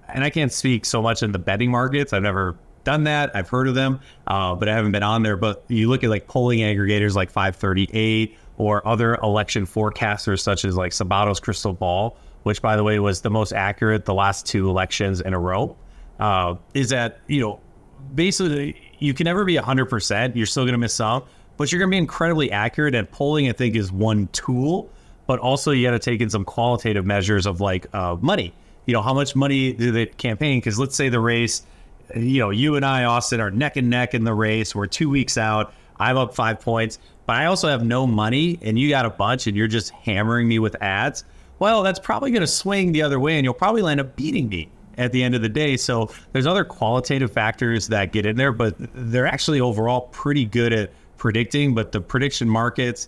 and 0.08 0.24
I 0.24 0.30
can't 0.30 0.52
speak 0.52 0.86
so 0.86 1.02
much 1.02 1.24
in 1.24 1.32
the 1.32 1.40
betting 1.40 1.72
markets. 1.72 2.14
I've 2.14 2.24
never 2.24 2.58
done 2.84 3.04
that. 3.06 3.36
I've 3.36 3.50
heard 3.50 3.68
of 3.68 3.76
them, 3.76 4.00
uh, 4.28 4.56
but 4.56 4.70
I 4.70 4.76
haven't 4.76 4.92
been 4.92 5.04
on 5.04 5.24
there. 5.24 5.38
But 5.38 5.64
you 5.68 5.90
look 5.90 6.04
at 6.04 6.10
like 6.10 6.28
polling 6.28 6.60
aggregators 6.60 7.16
like 7.16 7.30
538 7.30 8.38
or 8.58 8.86
other 8.88 9.16
election 9.16 9.66
forecasters 9.66 10.42
such 10.42 10.64
as 10.64 10.76
like 10.76 10.92
Sabato's 10.92 11.40
Crystal 11.40 11.74
Ball, 11.74 12.16
which 12.44 12.62
by 12.62 12.76
the 12.76 12.84
way 12.84 13.00
was 13.00 13.22
the 13.22 13.32
most 13.32 13.52
accurate 13.52 14.06
the 14.06 14.14
last 14.14 14.46
two 14.46 14.70
elections 14.70 15.22
in 15.22 15.34
a 15.34 15.40
row. 15.40 15.76
Uh, 16.20 16.56
is 16.74 16.90
that 16.90 17.20
you 17.28 17.42
know 17.42 17.60
basically 18.16 18.76
you 19.00 19.14
can 19.14 19.26
never 19.26 19.44
be 19.44 19.56
100%. 19.56 20.36
You're 20.36 20.46
still 20.46 20.64
going 20.64 20.74
to 20.74 20.78
miss 20.78 20.94
some, 20.94 21.24
but 21.58 21.72
you're 21.72 21.80
going 21.80 21.90
to 21.90 21.96
be 21.96 21.98
incredibly 21.98 22.52
accurate. 22.52 22.96
And 22.96 23.10
polling, 23.10 23.50
I 23.50 23.54
think, 23.54 23.76
is 23.76 23.92
one 23.92 24.28
tool, 24.32 24.90
but 25.28 25.40
also 25.40 25.72
you 25.72 25.88
got 25.88 25.92
to 25.92 26.00
take 26.00 26.22
in 26.22 26.30
some 26.30 26.46
qualitative 26.46 27.06
measures 27.06 27.46
of 27.46 27.62
like 27.62 27.88
uh, 27.94 28.18
money. 28.22 28.54
You 28.86 28.94
know, 28.94 29.02
how 29.02 29.14
much 29.14 29.36
money 29.36 29.74
do 29.74 29.92
they 29.92 30.08
campaign? 30.08 30.60
Because 30.60 30.78
let's 30.78 30.96
say 30.96 31.10
the 31.10 31.20
race, 31.20 31.64
you 32.16 32.40
know, 32.40 32.50
you 32.50 32.76
and 32.76 32.86
I, 32.86 33.06
Austin, 33.06 33.40
are 33.40 33.50
neck 33.52 33.78
and 33.78 33.90
neck 33.90 34.14
in 34.14 34.24
the 34.24 34.34
race. 34.34 34.76
We're 34.76 34.88
two 34.88 35.10
weeks 35.10 35.38
out. 35.38 35.74
I'm 36.00 36.18
up 36.18 36.36
five 36.36 36.60
points, 36.60 37.00
but 37.26 37.38
I 37.38 37.46
also 37.46 37.70
have 37.70 37.86
no 37.86 38.06
money, 38.06 38.60
and 38.62 38.78
you 38.78 38.90
got 38.90 39.06
a 39.06 39.10
bunch, 39.10 39.48
and 39.48 39.56
you're 39.56 39.68
just 39.68 39.92
hammering 39.92 40.48
me 40.48 40.60
with 40.60 40.76
ads. 40.82 41.24
Well, 41.60 41.84
that's 41.84 42.00
probably 42.00 42.32
going 42.32 42.42
to 42.42 42.48
swing 42.48 42.92
the 42.92 43.04
other 43.04 43.20
way, 43.20 43.38
and 43.38 43.46
you'll 43.46 43.54
probably 43.54 43.90
end 43.90 44.02
up 44.02 44.16
beating 44.16 44.50
me 44.50 44.70
at 44.98 45.12
the 45.12 45.24
end 45.24 45.36
of 45.36 45.42
the 45.42 45.50
day. 45.50 45.78
So 45.78 46.12
there's 46.32 46.48
other 46.48 46.66
qualitative 46.66 47.32
factors 47.32 47.88
that 47.88 48.12
get 48.12 48.26
in 48.26 48.36
there, 48.36 48.52
but 48.52 48.76
they're 48.78 49.28
actually 49.28 49.62
overall 49.62 50.02
pretty 50.12 50.46
good 50.46 50.74
at 50.74 50.92
predicting. 51.24 51.74
But 51.74 51.94
the 51.94 52.02
prediction 52.02 52.50
markets, 52.50 53.08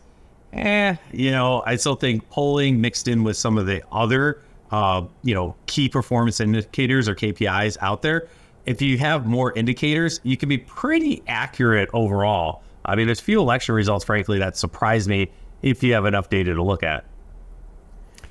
eh, 0.54 0.96
you 1.12 1.32
know, 1.32 1.62
I 1.66 1.76
still 1.76 1.96
think 1.96 2.28
polling 2.30 2.80
mixed 2.80 3.10
in 3.10 3.26
with 3.26 3.36
some 3.36 3.58
of 3.58 3.66
the 3.66 3.84
other, 3.92 4.42
uh, 4.72 5.04
you 5.22 5.36
know, 5.36 5.54
key 5.66 5.90
performance 5.90 6.40
indicators 6.40 7.10
or 7.10 7.14
KPIs 7.14 7.76
out 7.82 8.02
there. 8.02 8.30
If 8.66 8.82
you 8.82 8.98
have 9.00 9.26
more 9.28 9.52
indicators, 9.52 10.22
you 10.24 10.38
can 10.38 10.48
be 10.48 10.58
pretty 10.58 11.24
accurate 11.28 11.90
overall. 11.92 12.64
I 12.86 12.96
mean, 12.96 13.06
there's 13.06 13.20
few 13.20 13.42
election 13.42 13.76
results, 13.76 14.06
frankly, 14.06 14.40
that 14.40 14.56
surprise 14.56 15.10
me 15.10 15.30
if 15.62 15.84
you 15.84 15.94
have 15.94 16.06
enough 16.06 16.30
data 16.30 16.56
to 16.56 16.64
look 16.64 16.84
at. 16.84 17.04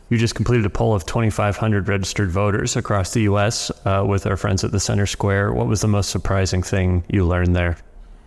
You 0.09 0.17
just 0.17 0.35
completed 0.35 0.65
a 0.65 0.71
poll 0.71 0.95
of 0.95 1.05
2,500 1.05 1.89
registered 1.89 2.31
voters 2.31 2.75
across 2.75 3.13
the 3.13 3.23
U.S. 3.23 3.71
Uh, 3.85 4.03
with 4.07 4.27
our 4.27 4.39
friends 4.39 4.65
at 4.65 4.73
the 4.73 4.81
Center 4.81 5.07
Square. 5.07 5.53
What 5.53 5.67
was 5.67 5.83
the 5.83 5.89
most 5.89 6.09
surprising 6.09 6.63
thing 6.63 7.05
you 7.09 7.27
learned 7.27 7.55
there? 7.55 7.77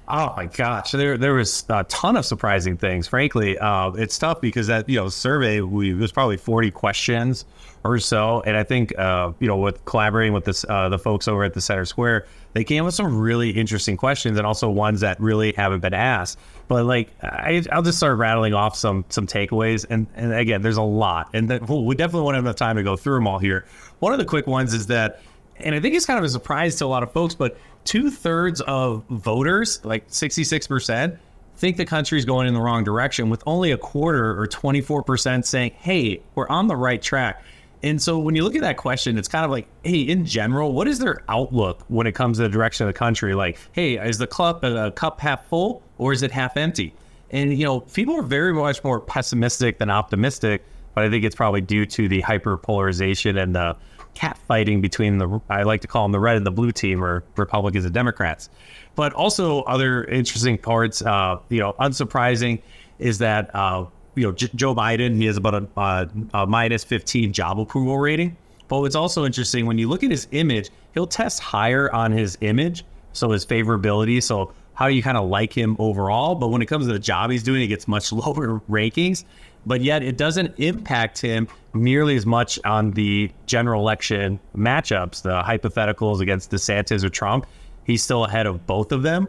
Oh 0.09 0.33
my 0.37 0.45
gosh, 0.45 0.91
there 0.91 1.17
there 1.17 1.33
was 1.33 1.65
a 1.67 1.83
ton 1.85 2.15
of 2.15 2.25
surprising 2.25 2.77
things. 2.77 3.07
Frankly, 3.07 3.57
uh, 3.57 3.91
it's 3.91 4.17
tough 4.17 4.39
because 4.39 4.67
that 4.67 4.87
you 4.87 4.95
know 4.95 5.09
survey 5.09 5.59
we 5.59 5.93
was 5.93 6.13
probably 6.13 6.37
forty 6.37 6.71
questions 6.71 7.43
or 7.83 7.99
so, 7.99 8.41
and 8.45 8.55
I 8.55 8.63
think 8.63 8.97
uh, 8.97 9.33
you 9.41 9.47
know 9.47 9.57
with 9.57 9.83
collaborating 9.83 10.31
with 10.31 10.45
this 10.45 10.65
uh, 10.69 10.87
the 10.87 10.97
folks 10.97 11.27
over 11.27 11.43
at 11.43 11.53
the 11.53 11.59
Center 11.59 11.83
Square, 11.83 12.25
they 12.53 12.63
came 12.63 12.85
with 12.85 12.95
some 12.95 13.19
really 13.19 13.49
interesting 13.49 13.97
questions 13.97 14.37
and 14.37 14.47
also 14.47 14.69
ones 14.69 15.01
that 15.01 15.19
really 15.19 15.51
haven't 15.51 15.81
been 15.81 15.93
asked. 15.93 16.39
But 16.69 16.85
like 16.85 17.11
I, 17.21 17.65
will 17.75 17.81
just 17.81 17.97
start 17.97 18.17
rattling 18.17 18.53
off 18.53 18.77
some 18.77 19.03
some 19.09 19.27
takeaways, 19.27 19.85
and 19.89 20.07
and 20.15 20.33
again, 20.33 20.61
there's 20.61 20.77
a 20.77 20.83
lot, 20.83 21.31
and 21.33 21.49
that, 21.49 21.67
we 21.67 21.95
definitely 21.95 22.21
won't 22.21 22.35
have 22.35 22.45
enough 22.45 22.55
time 22.55 22.77
to 22.77 22.83
go 22.83 22.95
through 22.95 23.15
them 23.15 23.27
all 23.27 23.39
here. 23.39 23.65
One 23.99 24.13
of 24.13 24.19
the 24.19 24.25
quick 24.25 24.47
ones 24.47 24.73
is 24.73 24.87
that 24.87 25.21
and 25.59 25.75
I 25.75 25.79
think 25.79 25.95
it's 25.95 26.05
kind 26.05 26.19
of 26.19 26.25
a 26.25 26.29
surprise 26.29 26.75
to 26.77 26.85
a 26.85 26.87
lot 26.87 27.03
of 27.03 27.11
folks, 27.11 27.35
but 27.35 27.57
two 27.83 28.11
thirds 28.11 28.61
of 28.61 29.03
voters, 29.09 29.83
like 29.83 30.07
66%, 30.09 31.17
think 31.57 31.77
the 31.77 31.85
country's 31.85 32.25
going 32.25 32.47
in 32.47 32.53
the 32.53 32.61
wrong 32.61 32.83
direction, 32.83 33.29
with 33.29 33.41
only 33.45 33.71
a 33.71 33.77
quarter 33.77 34.39
or 34.39 34.47
24% 34.47 35.45
saying, 35.45 35.71
hey, 35.77 36.21
we're 36.35 36.47
on 36.49 36.67
the 36.67 36.75
right 36.75 37.01
track. 37.01 37.43
And 37.83 38.01
so 38.01 38.17
when 38.17 38.35
you 38.35 38.43
look 38.43 38.55
at 38.55 38.61
that 38.61 38.77
question, 38.77 39.17
it's 39.17 39.27
kind 39.27 39.45
of 39.45 39.51
like, 39.51 39.67
hey, 39.83 40.01
in 40.01 40.25
general, 40.25 40.73
what 40.73 40.87
is 40.87 40.99
their 40.99 41.21
outlook 41.29 41.83
when 41.87 42.07
it 42.07 42.13
comes 42.13 42.37
to 42.37 42.43
the 42.43 42.49
direction 42.49 42.87
of 42.87 42.93
the 42.93 42.97
country? 42.97 43.35
Like, 43.35 43.59
hey, 43.71 43.97
is 43.97 44.17
the 44.17 44.27
cup 44.27 44.63
a 44.63 44.75
uh, 44.75 44.91
cup 44.91 45.19
half 45.19 45.47
full 45.47 45.83
or 45.97 46.11
is 46.11 46.23
it 46.23 46.31
half 46.31 46.57
empty? 46.57 46.93
And, 47.29 47.57
you 47.57 47.65
know, 47.65 47.81
people 47.81 48.15
are 48.15 48.23
very 48.23 48.53
much 48.53 48.83
more 48.83 48.99
pessimistic 48.99 49.77
than 49.77 49.89
optimistic, 49.89 50.63
but 50.95 51.03
I 51.03 51.09
think 51.09 51.23
it's 51.23 51.35
probably 51.35 51.61
due 51.61 51.85
to 51.85 52.07
the 52.07 52.21
hyperpolarization 52.21 53.41
and 53.41 53.53
the 53.53 53.75
catfighting 54.17 54.81
between 54.81 55.19
the, 55.19 55.39
I 55.50 55.63
like 55.63 55.81
to 55.81 55.88
call 55.88 56.03
them 56.03 56.12
the 56.12 56.19
red 56.19 56.38
and 56.38 56.45
the 56.45 56.51
blue 56.51 56.71
team 56.71 57.03
or 57.03 57.24
Republicans 57.36 57.86
and 57.86 57.93
Democrats. 57.93 58.50
But 58.95 59.13
also 59.13 59.62
other 59.63 60.03
interesting 60.05 60.57
parts, 60.57 61.01
uh, 61.01 61.38
you 61.50 61.59
know, 61.59 61.74
unsurprising 61.74 62.62
is 62.97 63.19
that, 63.19 63.53
uh, 63.55 63.86
you 64.15 64.24
know, 64.24 64.31
J- 64.31 64.50
Joe 64.55 64.74
Biden, 64.74 65.15
he 65.15 65.25
has 65.27 65.38
about 65.38 65.53
a, 65.53 65.67
uh, 65.79 66.05
a 66.33 66.47
minus 66.47 66.83
15 66.83 67.31
job 67.31 67.59
approval 67.59 68.00
rating. 68.00 68.36
But 68.67 68.79
what's 68.79 68.95
also 68.95 69.24
interesting, 69.24 69.65
when 69.65 69.77
you 69.77 69.88
look 69.88 70.03
at 70.03 70.09
his 70.09 70.27
image, 70.31 70.71
he'll 70.93 71.07
test 71.07 71.39
higher 71.39 71.93
on 71.93 72.12
his 72.12 72.38
image, 72.41 72.83
so 73.13 73.29
his 73.31 73.45
favorability. 73.45 74.21
So 74.21 74.51
how 74.74 74.88
you 74.88 75.01
kind 75.01 75.17
of 75.17 75.29
like 75.29 75.53
him 75.53 75.75
overall. 75.79 76.36
But 76.36 76.50
when 76.50 76.62
it 76.62 76.65
comes 76.65 76.88
to 76.88 76.93
the 76.93 77.00
job 77.00 77.31
he's 77.31 77.43
doing, 77.43 77.62
he 77.62 77.67
gets 77.67 77.88
much 77.88 78.12
lower 78.24 78.62
rankings. 78.69 79.25
But 79.67 79.81
yet 79.81 80.01
it 80.01 80.15
doesn't 80.15 80.57
impact 80.59 81.19
him 81.19 81.50
nearly 81.74 82.15
as 82.15 82.25
much 82.25 82.57
on 82.63 82.91
the 82.91 83.29
general 83.45 83.81
election 83.81 84.39
matchups, 84.55 85.21
the 85.21 85.41
hypotheticals 85.41 86.21
against 86.21 86.51
DeSantis 86.51 87.03
or 87.03 87.09
Trump. 87.09 87.45
He's 87.83 88.01
still 88.01 88.24
ahead 88.24 88.47
of 88.47 88.65
both 88.65 88.93
of 88.93 89.03
them 89.03 89.27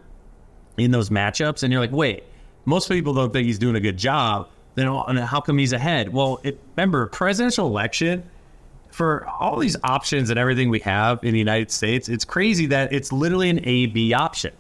in 0.77 0.93
those 0.93 1.11
matchups. 1.11 1.65
And 1.65 1.73
you're 1.73 1.81
like, 1.81 1.91
wait, 1.91 2.23
most 2.67 2.89
people 2.89 3.15
don't 3.15 3.33
think 3.33 3.47
he's 3.47 3.59
doing 3.59 3.75
a 3.75 3.81
good 3.81 3.97
job. 3.97 4.49
Then 4.77 4.87
how 4.87 5.41
come 5.41 5.59
he's 5.59 5.73
ahead? 5.73 6.13
Well, 6.13 6.41
it, 6.45 6.61
remember, 6.77 7.09
presidential 7.09 7.67
election 7.67 8.23
for 8.93 9.27
all 9.27 9.59
these 9.59 9.77
options 9.83 10.31
and 10.31 10.39
everything 10.39 10.71
we 10.71 10.79
have 10.81 11.23
in 11.25 11.33
the 11.33 11.39
United 11.39 11.73
States, 11.73 12.09
it's 12.09 12.25
crazy 12.25 12.67
that 12.67 12.93
it's 12.93 13.11
literally 13.11 13.51
an 13.51 13.61
A 13.65 13.87
B 13.87 14.15
option. 14.15 14.53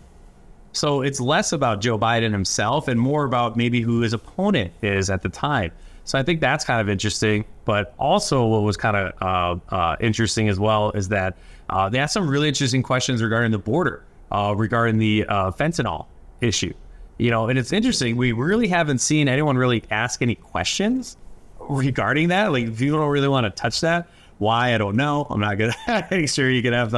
So 0.78 1.02
it's 1.02 1.20
less 1.20 1.52
about 1.52 1.80
Joe 1.80 1.98
Biden 1.98 2.30
himself 2.30 2.86
and 2.86 3.00
more 3.00 3.24
about 3.24 3.56
maybe 3.56 3.80
who 3.80 4.00
his 4.02 4.12
opponent 4.12 4.72
is 4.80 5.10
at 5.10 5.22
the 5.22 5.28
time. 5.28 5.72
So 6.04 6.16
I 6.16 6.22
think 6.22 6.40
that's 6.40 6.64
kind 6.64 6.80
of 6.80 6.88
interesting. 6.88 7.44
But 7.64 7.94
also, 7.98 8.46
what 8.46 8.62
was 8.62 8.76
kind 8.76 8.96
of 8.96 9.12
uh, 9.20 9.74
uh, 9.74 9.96
interesting 9.98 10.48
as 10.48 10.60
well 10.60 10.92
is 10.92 11.08
that 11.08 11.36
uh, 11.68 11.88
they 11.88 11.98
asked 11.98 12.14
some 12.14 12.30
really 12.30 12.46
interesting 12.46 12.84
questions 12.84 13.20
regarding 13.24 13.50
the 13.50 13.58
border, 13.58 14.04
uh, 14.30 14.54
regarding 14.56 14.98
the 14.98 15.26
uh, 15.28 15.50
fentanyl 15.50 16.06
issue. 16.40 16.72
You 17.18 17.32
know, 17.32 17.48
and 17.48 17.58
it's 17.58 17.72
interesting. 17.72 18.16
We 18.16 18.30
really 18.30 18.68
haven't 18.68 18.98
seen 18.98 19.26
anyone 19.26 19.58
really 19.58 19.82
ask 19.90 20.22
any 20.22 20.36
questions 20.36 21.16
regarding 21.58 22.28
that. 22.28 22.52
Like, 22.52 22.66
if 22.66 22.80
you 22.80 22.92
don't 22.92 23.10
really 23.10 23.26
want 23.26 23.46
to 23.46 23.50
touch 23.50 23.80
that, 23.80 24.08
why 24.38 24.74
I 24.74 24.78
don't 24.78 24.94
know. 24.94 25.26
I'm 25.28 25.40
not 25.40 25.58
gonna 25.58 25.74
make 26.12 26.28
sure 26.28 26.48
you 26.48 26.62
can 26.62 26.72
have 26.72 26.94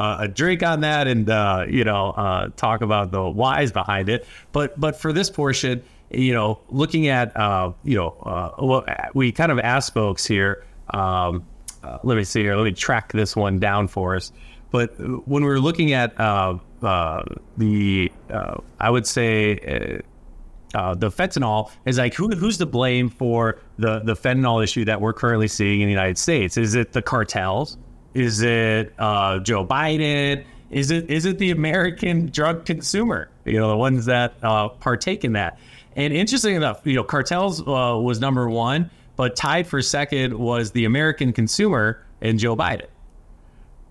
a, 0.00 0.16
a 0.20 0.28
drink 0.28 0.62
on 0.62 0.80
that 0.80 1.06
and 1.06 1.28
uh, 1.28 1.66
you 1.68 1.84
know 1.84 2.10
uh, 2.10 2.48
talk 2.56 2.80
about 2.80 3.10
the 3.10 3.28
whys 3.28 3.70
behind 3.72 4.08
it. 4.08 4.26
But 4.52 4.78
but 4.80 4.96
for 4.96 5.12
this 5.12 5.30
portion, 5.30 5.82
you 6.10 6.32
know, 6.32 6.60
looking 6.68 7.08
at 7.08 7.36
uh, 7.36 7.72
you 7.84 7.96
know, 7.96 8.16
uh, 8.24 9.08
we 9.14 9.32
kind 9.32 9.52
of 9.52 9.58
asked 9.58 9.94
folks 9.94 10.26
here. 10.26 10.64
Um, 10.90 11.46
uh, 11.82 11.98
let 12.02 12.16
me 12.16 12.24
see 12.24 12.42
here. 12.42 12.56
Let 12.56 12.64
me 12.64 12.72
track 12.72 13.12
this 13.12 13.36
one 13.36 13.58
down 13.58 13.88
for 13.88 14.16
us. 14.16 14.32
But 14.70 14.94
when 15.26 15.42
we 15.42 15.48
were 15.48 15.60
looking 15.60 15.92
at 15.92 16.18
uh, 16.20 16.58
the, 17.58 18.12
I 18.78 18.90
would 18.90 19.06
say 19.06 20.02
uh, 20.74 20.94
the 20.94 21.10
fentanyl 21.10 21.70
is 21.84 21.98
like 21.98 22.14
who, 22.14 22.28
who's 22.28 22.58
to 22.58 22.66
blame 22.66 23.08
for 23.08 23.58
the 23.78 24.00
the 24.00 24.14
fentanyl 24.14 24.62
issue 24.62 24.84
that 24.84 25.00
we're 25.00 25.12
currently 25.12 25.48
seeing 25.48 25.80
in 25.80 25.86
the 25.86 25.92
United 25.92 26.18
States? 26.18 26.56
Is 26.56 26.74
it 26.74 26.92
the 26.92 27.02
cartels? 27.02 27.76
Is 28.14 28.42
it 28.42 28.92
uh, 28.98 29.38
Joe 29.38 29.66
Biden? 29.66 30.44
Is 30.70 30.90
it 30.90 31.10
is 31.10 31.24
it 31.24 31.38
the 31.38 31.50
American 31.50 32.26
drug 32.26 32.64
consumer? 32.64 33.28
You 33.44 33.58
know, 33.58 33.68
the 33.68 33.76
ones 33.76 34.06
that 34.06 34.34
uh, 34.42 34.68
partake 34.68 35.24
in 35.24 35.32
that. 35.32 35.58
And 35.96 36.12
interesting 36.12 36.54
enough, 36.54 36.80
you 36.84 36.94
know, 36.94 37.02
cartels 37.02 37.60
uh, 37.60 37.98
was 38.00 38.20
number 38.20 38.48
one, 38.48 38.90
but 39.16 39.34
tied 39.34 39.66
for 39.66 39.82
second 39.82 40.38
was 40.38 40.70
the 40.70 40.84
American 40.84 41.32
consumer 41.32 42.04
and 42.20 42.38
Joe 42.38 42.56
Biden. 42.56 42.86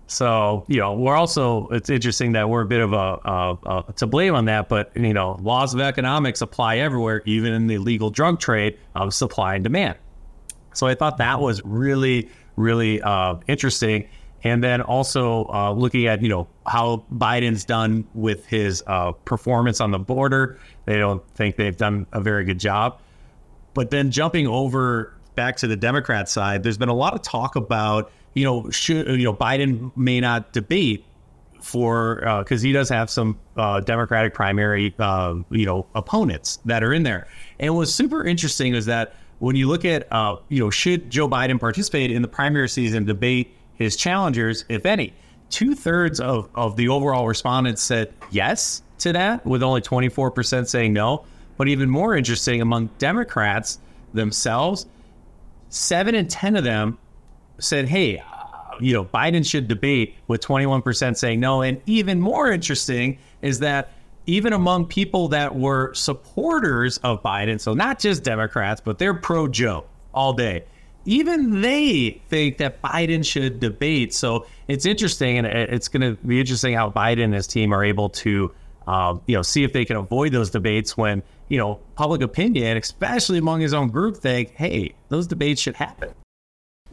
So, 0.06 0.64
you 0.66 0.80
know, 0.80 0.94
we're 0.94 1.14
also, 1.14 1.68
it's 1.68 1.88
interesting 1.88 2.32
that 2.32 2.48
we're 2.48 2.62
a 2.62 2.66
bit 2.66 2.80
of 2.80 2.92
a, 2.92 2.96
a, 2.96 3.84
a, 3.88 3.92
to 3.92 4.08
blame 4.08 4.34
on 4.34 4.46
that, 4.46 4.68
but, 4.68 4.90
you 4.96 5.14
know, 5.14 5.38
laws 5.40 5.72
of 5.72 5.80
economics 5.80 6.40
apply 6.40 6.78
everywhere, 6.78 7.22
even 7.26 7.52
in 7.52 7.68
the 7.68 7.78
legal 7.78 8.10
drug 8.10 8.40
trade 8.40 8.76
of 8.96 9.14
supply 9.14 9.54
and 9.54 9.62
demand. 9.62 9.96
So 10.72 10.86
I 10.86 10.94
thought 10.94 11.18
that 11.18 11.40
was 11.40 11.62
really, 11.64 12.28
really 12.56 13.02
uh, 13.02 13.36
interesting. 13.46 14.08
And 14.42 14.64
then 14.64 14.80
also 14.80 15.46
uh, 15.46 15.72
looking 15.72 16.06
at, 16.06 16.22
you 16.22 16.28
know, 16.28 16.48
how 16.66 17.04
Biden's 17.12 17.64
done 17.64 18.06
with 18.14 18.46
his 18.46 18.82
uh, 18.86 19.12
performance 19.12 19.80
on 19.80 19.90
the 19.90 19.98
border. 19.98 20.58
They 20.86 20.98
don't 20.98 21.22
think 21.34 21.56
they've 21.56 21.76
done 21.76 22.06
a 22.12 22.20
very 22.20 22.44
good 22.44 22.58
job. 22.58 23.00
But 23.74 23.90
then 23.90 24.10
jumping 24.10 24.46
over 24.46 25.14
back 25.34 25.56
to 25.58 25.66
the 25.66 25.76
Democrat 25.76 26.28
side, 26.28 26.62
there's 26.62 26.78
been 26.78 26.88
a 26.88 26.94
lot 26.94 27.14
of 27.14 27.22
talk 27.22 27.54
about, 27.56 28.10
you 28.34 28.44
know, 28.44 28.70
should 28.70 29.06
you 29.08 29.24
know 29.24 29.34
Biden 29.34 29.94
may 29.96 30.20
not 30.20 30.52
debate 30.52 31.04
for 31.62 32.16
because 32.40 32.62
uh, 32.62 32.66
he 32.66 32.72
does 32.72 32.88
have 32.88 33.10
some 33.10 33.38
uh, 33.56 33.80
Democratic 33.80 34.34
primary 34.34 34.94
uh, 34.98 35.34
you 35.50 35.66
know 35.66 35.86
opponents 35.94 36.58
that 36.64 36.82
are 36.82 36.92
in 36.92 37.02
there. 37.02 37.26
And 37.58 37.74
what's 37.76 37.92
super 37.92 38.24
interesting 38.24 38.74
is 38.74 38.86
that 38.86 39.14
when 39.40 39.56
you 39.56 39.66
look 39.68 39.84
at 39.84 40.10
uh, 40.12 40.36
you 40.48 40.60
know 40.62 40.70
should 40.70 41.10
Joe 41.10 41.28
Biden 41.28 41.58
participate 41.58 42.10
in 42.12 42.22
the 42.22 42.28
primary 42.28 42.68
season 42.68 43.04
debate 43.04 43.54
his 43.74 43.96
challengers, 43.96 44.64
if 44.68 44.86
any, 44.86 45.12
two 45.48 45.74
thirds 45.74 46.20
of 46.20 46.48
of 46.54 46.76
the 46.76 46.88
overall 46.88 47.26
respondents 47.26 47.82
said 47.82 48.14
yes 48.30 48.82
to 48.98 49.12
that, 49.12 49.44
with 49.44 49.62
only 49.62 49.80
24% 49.80 50.68
saying 50.68 50.92
no. 50.92 51.24
But 51.56 51.68
even 51.68 51.90
more 51.90 52.16
interesting 52.16 52.60
among 52.60 52.90
Democrats 52.98 53.78
themselves, 54.14 54.86
seven 55.68 56.14
and 56.14 56.30
10 56.30 56.56
of 56.56 56.64
them 56.64 56.98
said, 57.58 57.88
hey, 57.88 58.18
uh, 58.18 58.24
you 58.80 58.92
know, 58.94 59.04
Biden 59.04 59.46
should 59.46 59.68
debate 59.68 60.16
with 60.26 60.40
21% 60.40 61.16
saying 61.16 61.40
no. 61.40 61.62
And 61.62 61.80
even 61.86 62.20
more 62.20 62.50
interesting 62.50 63.18
is 63.42 63.58
that 63.60 63.92
even 64.30 64.52
among 64.52 64.86
people 64.86 65.26
that 65.28 65.56
were 65.56 65.92
supporters 65.92 66.98
of 66.98 67.20
Biden, 67.20 67.60
so 67.60 67.74
not 67.74 67.98
just 67.98 68.22
Democrats, 68.22 68.80
but 68.80 68.96
they're 68.96 69.14
pro 69.14 69.48
Joe 69.48 69.86
all 70.14 70.32
day, 70.32 70.64
even 71.04 71.60
they 71.60 72.22
think 72.28 72.58
that 72.58 72.80
Biden 72.80 73.26
should 73.26 73.58
debate. 73.58 74.14
So 74.14 74.46
it's 74.68 74.86
interesting, 74.86 75.38
and 75.38 75.46
it's 75.46 75.88
going 75.88 76.02
to 76.02 76.22
be 76.24 76.38
interesting 76.38 76.74
how 76.74 76.90
Biden 76.90 77.24
and 77.24 77.34
his 77.34 77.48
team 77.48 77.74
are 77.74 77.84
able 77.84 78.08
to, 78.10 78.52
uh, 78.86 79.16
you 79.26 79.34
know, 79.34 79.42
see 79.42 79.64
if 79.64 79.72
they 79.72 79.84
can 79.84 79.96
avoid 79.96 80.30
those 80.30 80.50
debates 80.50 80.96
when 80.96 81.24
you 81.48 81.58
know 81.58 81.80
public 81.96 82.22
opinion, 82.22 82.76
especially 82.76 83.38
among 83.38 83.60
his 83.60 83.74
own 83.74 83.88
group, 83.88 84.16
think, 84.16 84.54
hey, 84.54 84.94
those 85.08 85.26
debates 85.26 85.60
should 85.60 85.74
happen. 85.74 86.14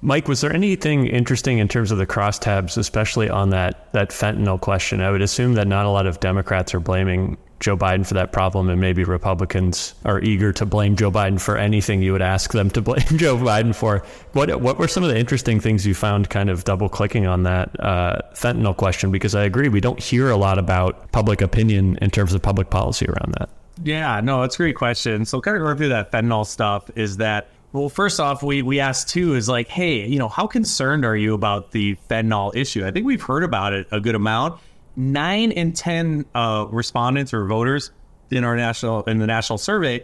Mike, 0.02 0.28
was 0.28 0.42
there 0.42 0.54
anything 0.54 1.08
interesting 1.08 1.58
in 1.58 1.68
terms 1.68 1.92
of 1.92 1.98
the 1.98 2.06
crosstabs, 2.06 2.78
especially 2.78 3.30
on 3.30 3.50
that 3.50 3.92
that 3.94 4.10
fentanyl 4.10 4.60
question? 4.60 5.02
I 5.02 5.12
would 5.12 5.22
assume 5.22 5.54
that 5.54 5.68
not 5.68 5.86
a 5.86 5.90
lot 5.90 6.06
of 6.06 6.20
Democrats 6.20 6.74
are 6.74 6.80
blaming 6.80 7.38
Joe 7.60 7.76
Biden 7.76 8.06
for 8.06 8.14
that 8.14 8.32
problem, 8.32 8.70
and 8.70 8.80
maybe 8.80 9.04
Republicans 9.04 9.96
are 10.06 10.22
eager 10.22 10.54
to 10.54 10.66
blame 10.66 10.96
Joe 10.96 11.10
Biden 11.12 11.42
for 11.42 11.58
anything 11.58 12.04
you 12.04 12.12
would 12.12 12.22
ask 12.22 12.52
them 12.52 12.70
to 12.72 12.82
blame 12.84 13.18
Joe 13.18 13.38
Biden 13.38 13.74
for. 13.74 14.04
What 14.34 14.62
what 14.62 14.78
were 14.78 14.88
some 14.88 15.04
of 15.04 15.10
the 15.10 15.18
interesting 15.18 15.60
things 15.60 15.86
you 15.86 15.96
found, 15.96 16.30
kind 16.30 16.50
of 16.50 16.64
double 16.64 16.90
clicking 16.90 17.26
on 17.26 17.44
that 17.44 17.80
uh, 17.80 18.22
fentanyl 18.34 18.78
question? 18.78 19.12
Because 19.12 19.34
I 19.34 19.44
agree, 19.44 19.70
we 19.70 19.82
don't 19.82 20.00
hear 20.00 20.30
a 20.30 20.38
lot 20.38 20.60
about 20.60 21.12
public 21.12 21.42
opinion 21.42 21.98
in 22.02 22.12
terms 22.12 22.34
of 22.34 22.42
public 22.42 22.70
policy 22.70 23.08
around 23.08 23.34
that. 23.40 23.50
Yeah, 23.84 24.22
no, 24.22 24.44
it's 24.44 24.56
a 24.56 24.58
great 24.58 24.76
question. 24.76 25.26
So, 25.26 25.42
kind 25.42 25.58
of 25.58 25.64
going 25.64 25.78
through 25.78 25.90
that 25.90 26.12
fentanyl 26.12 26.46
stuff 26.46 26.90
is 26.96 27.18
that 27.18 27.50
well, 27.78 27.90
first 27.90 28.20
off, 28.20 28.42
we 28.44 28.62
we 28.62 28.80
asked 28.80 29.10
too 29.10 29.36
is 29.36 29.48
like, 29.48 29.68
hey, 29.68 30.06
you 30.08 30.20
know, 30.20 30.28
how 30.28 30.48
concerned 30.48 31.06
are 31.06 31.16
you 31.16 31.34
about 31.34 31.72
the 31.72 31.96
fentanyl 32.10 32.56
issue? 32.56 32.86
I 32.86 32.92
think 32.92 33.06
we've 33.06 33.22
heard 33.22 33.44
about 33.44 33.74
it 33.74 33.88
a 33.92 34.00
good 34.00 34.16
amount. 34.16 34.60
Nine 34.96 35.52
in 35.52 35.74
ten 35.74 36.26
uh, 36.34 36.66
respondents 36.70 37.34
or 37.34 37.46
voters 37.46 37.92
in 38.32 38.44
our 38.44 38.56
national 38.56 39.04
in 39.04 39.20
the 39.20 39.28
national 39.28 39.60
survey 39.60 40.04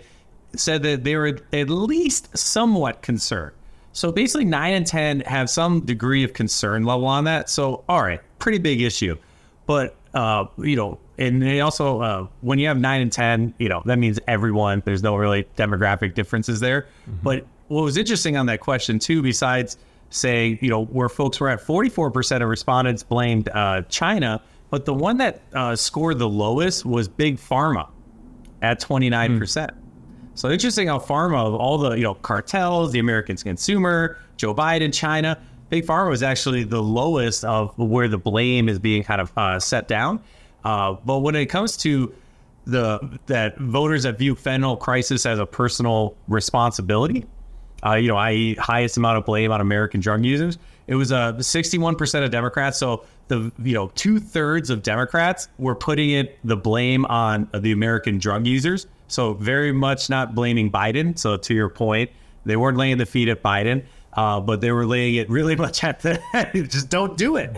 said 0.56 0.84
that 0.84 1.03
they 1.03 1.15
were 1.15 1.39
at 1.51 1.70
least 1.70 2.38
somewhat 2.38 3.01
concerned. 3.01 3.53
So 3.92 4.12
basically, 4.12 4.46
nine 4.46 4.75
and 4.75 4.86
ten 4.86 5.22
have 5.22 5.50
some 5.50 5.82
degree 5.82 6.24
of 6.24 6.34
concern 6.34 6.84
level 6.84 7.08
on 7.08 7.24
that. 7.24 7.50
So 7.50 7.84
all 7.89 8.01
right, 8.01 8.22
pretty 8.39 8.60
big 8.60 8.82
issue, 8.82 9.18
but 9.65 9.96
uh, 10.13 10.46
you 10.60 10.75
know, 10.75 11.00
and 11.18 11.42
they 11.42 11.62
also 11.62 12.01
uh, 12.01 12.27
when 12.42 12.60
you 12.60 12.68
have 12.68 12.77
nine 12.80 13.01
and 13.01 13.12
ten, 13.12 13.53
you 13.58 13.70
know, 13.70 13.82
that 13.86 13.98
means 13.98 14.20
everyone. 14.27 14.84
There's 14.86 15.01
no 15.01 15.15
really 15.15 15.46
demographic 15.58 16.13
differences 16.13 16.60
there, 16.60 16.84
mm-hmm. 17.08 17.20
but 17.24 17.48
what 17.67 17.84
was 17.84 17.98
interesting 17.98 18.38
on 18.38 18.46
that 18.48 18.60
question 18.60 19.00
too, 19.00 19.22
besides 19.22 19.77
saying, 20.10 20.60
you 20.62 20.70
know, 20.70 20.86
where 20.86 21.10
folks 21.10 21.39
were 21.39 21.50
at 21.50 21.62
44% 21.62 22.41
of 22.41 22.48
respondents 22.48 23.03
blamed 23.03 23.50
uh, 23.50 23.82
China, 23.89 24.41
but 24.70 24.86
the 24.86 24.93
one 24.93 25.17
that 25.17 25.41
uh, 25.53 25.75
scored 25.75 26.20
the 26.20 26.29
lowest 26.29 26.86
was 26.86 27.08
Big 27.08 27.38
Pharma 27.38 27.89
at 28.62 28.79
29%. 28.79 29.39
Mm. 29.39 29.75
So 30.36 30.50
interesting 30.50 30.88
how 30.88 31.00
pharma 31.00 31.46
of 31.46 31.53
all 31.53 31.77
the, 31.77 31.91
you 31.91 32.03
know, 32.03 32.15
cartels, 32.15 32.91
the 32.91 33.00
American 33.00 33.38
consumer, 33.38 34.17
Joe 34.38 34.53
Biden, 34.53 34.93
China, 34.93 35.39
Big 35.70 35.86
Pharma 35.86 36.10
was 36.10 36.24
actually 36.24 36.63
the 36.63 36.82
lowest 36.82 37.43
of 37.46 37.77
where 37.77 38.08
the 38.08 38.17
blame 38.17 38.70
is 38.70 38.79
being 38.79 39.03
kind 39.03 39.22
of 39.22 39.32
uh, 39.38 39.60
set 39.60 39.88
down. 39.88 40.22
Uh, 40.63 40.93
but 41.05 41.20
when 41.20 41.36
it 41.36 41.48
comes 41.48 41.77
to 41.77 42.13
the 42.65 43.20
that 43.25 43.58
voters 43.58 44.03
that 44.03 44.17
view 44.17 44.36
fentanyl 44.36 44.79
crisis 44.79 45.25
as 45.25 45.39
a 45.39 45.46
personal 45.46 46.15
responsibility. 46.27 47.25
Uh, 47.85 47.93
you 47.95 48.07
know, 48.07 48.17
i.e., 48.17 48.55
highest 48.55 48.97
amount 48.97 49.17
of 49.17 49.25
blame 49.25 49.51
on 49.51 49.61
American 49.61 49.99
drug 49.99 50.23
users. 50.23 50.57
It 50.87 50.95
was 50.95 51.11
uh, 51.11 51.33
61% 51.33 52.23
of 52.23 52.31
Democrats. 52.31 52.77
So 52.77 53.05
the 53.27 53.51
you 53.59 53.73
know 53.73 53.89
two 53.95 54.19
thirds 54.19 54.69
of 54.69 54.83
Democrats 54.83 55.47
were 55.57 55.75
putting 55.75 56.11
it 56.11 56.37
the 56.43 56.57
blame 56.57 57.05
on 57.05 57.49
the 57.53 57.71
American 57.71 58.17
drug 58.17 58.45
users. 58.45 58.87
So 59.07 59.33
very 59.33 59.71
much 59.71 60.09
not 60.09 60.35
blaming 60.35 60.71
Biden. 60.71 61.17
So 61.17 61.37
to 61.37 61.53
your 61.53 61.69
point, 61.69 62.09
they 62.45 62.55
weren't 62.55 62.77
laying 62.77 62.97
the 62.97 63.05
feet 63.05 63.27
at 63.27 63.41
Biden, 63.43 63.83
uh, 64.13 64.39
but 64.39 64.61
they 64.61 64.71
were 64.71 64.85
laying 64.85 65.15
it 65.15 65.29
really 65.29 65.55
much 65.65 65.83
at 65.83 66.01
the 66.01 66.19
just 66.69 66.89
don't 66.89 67.17
do 67.17 67.37
it. 67.37 67.57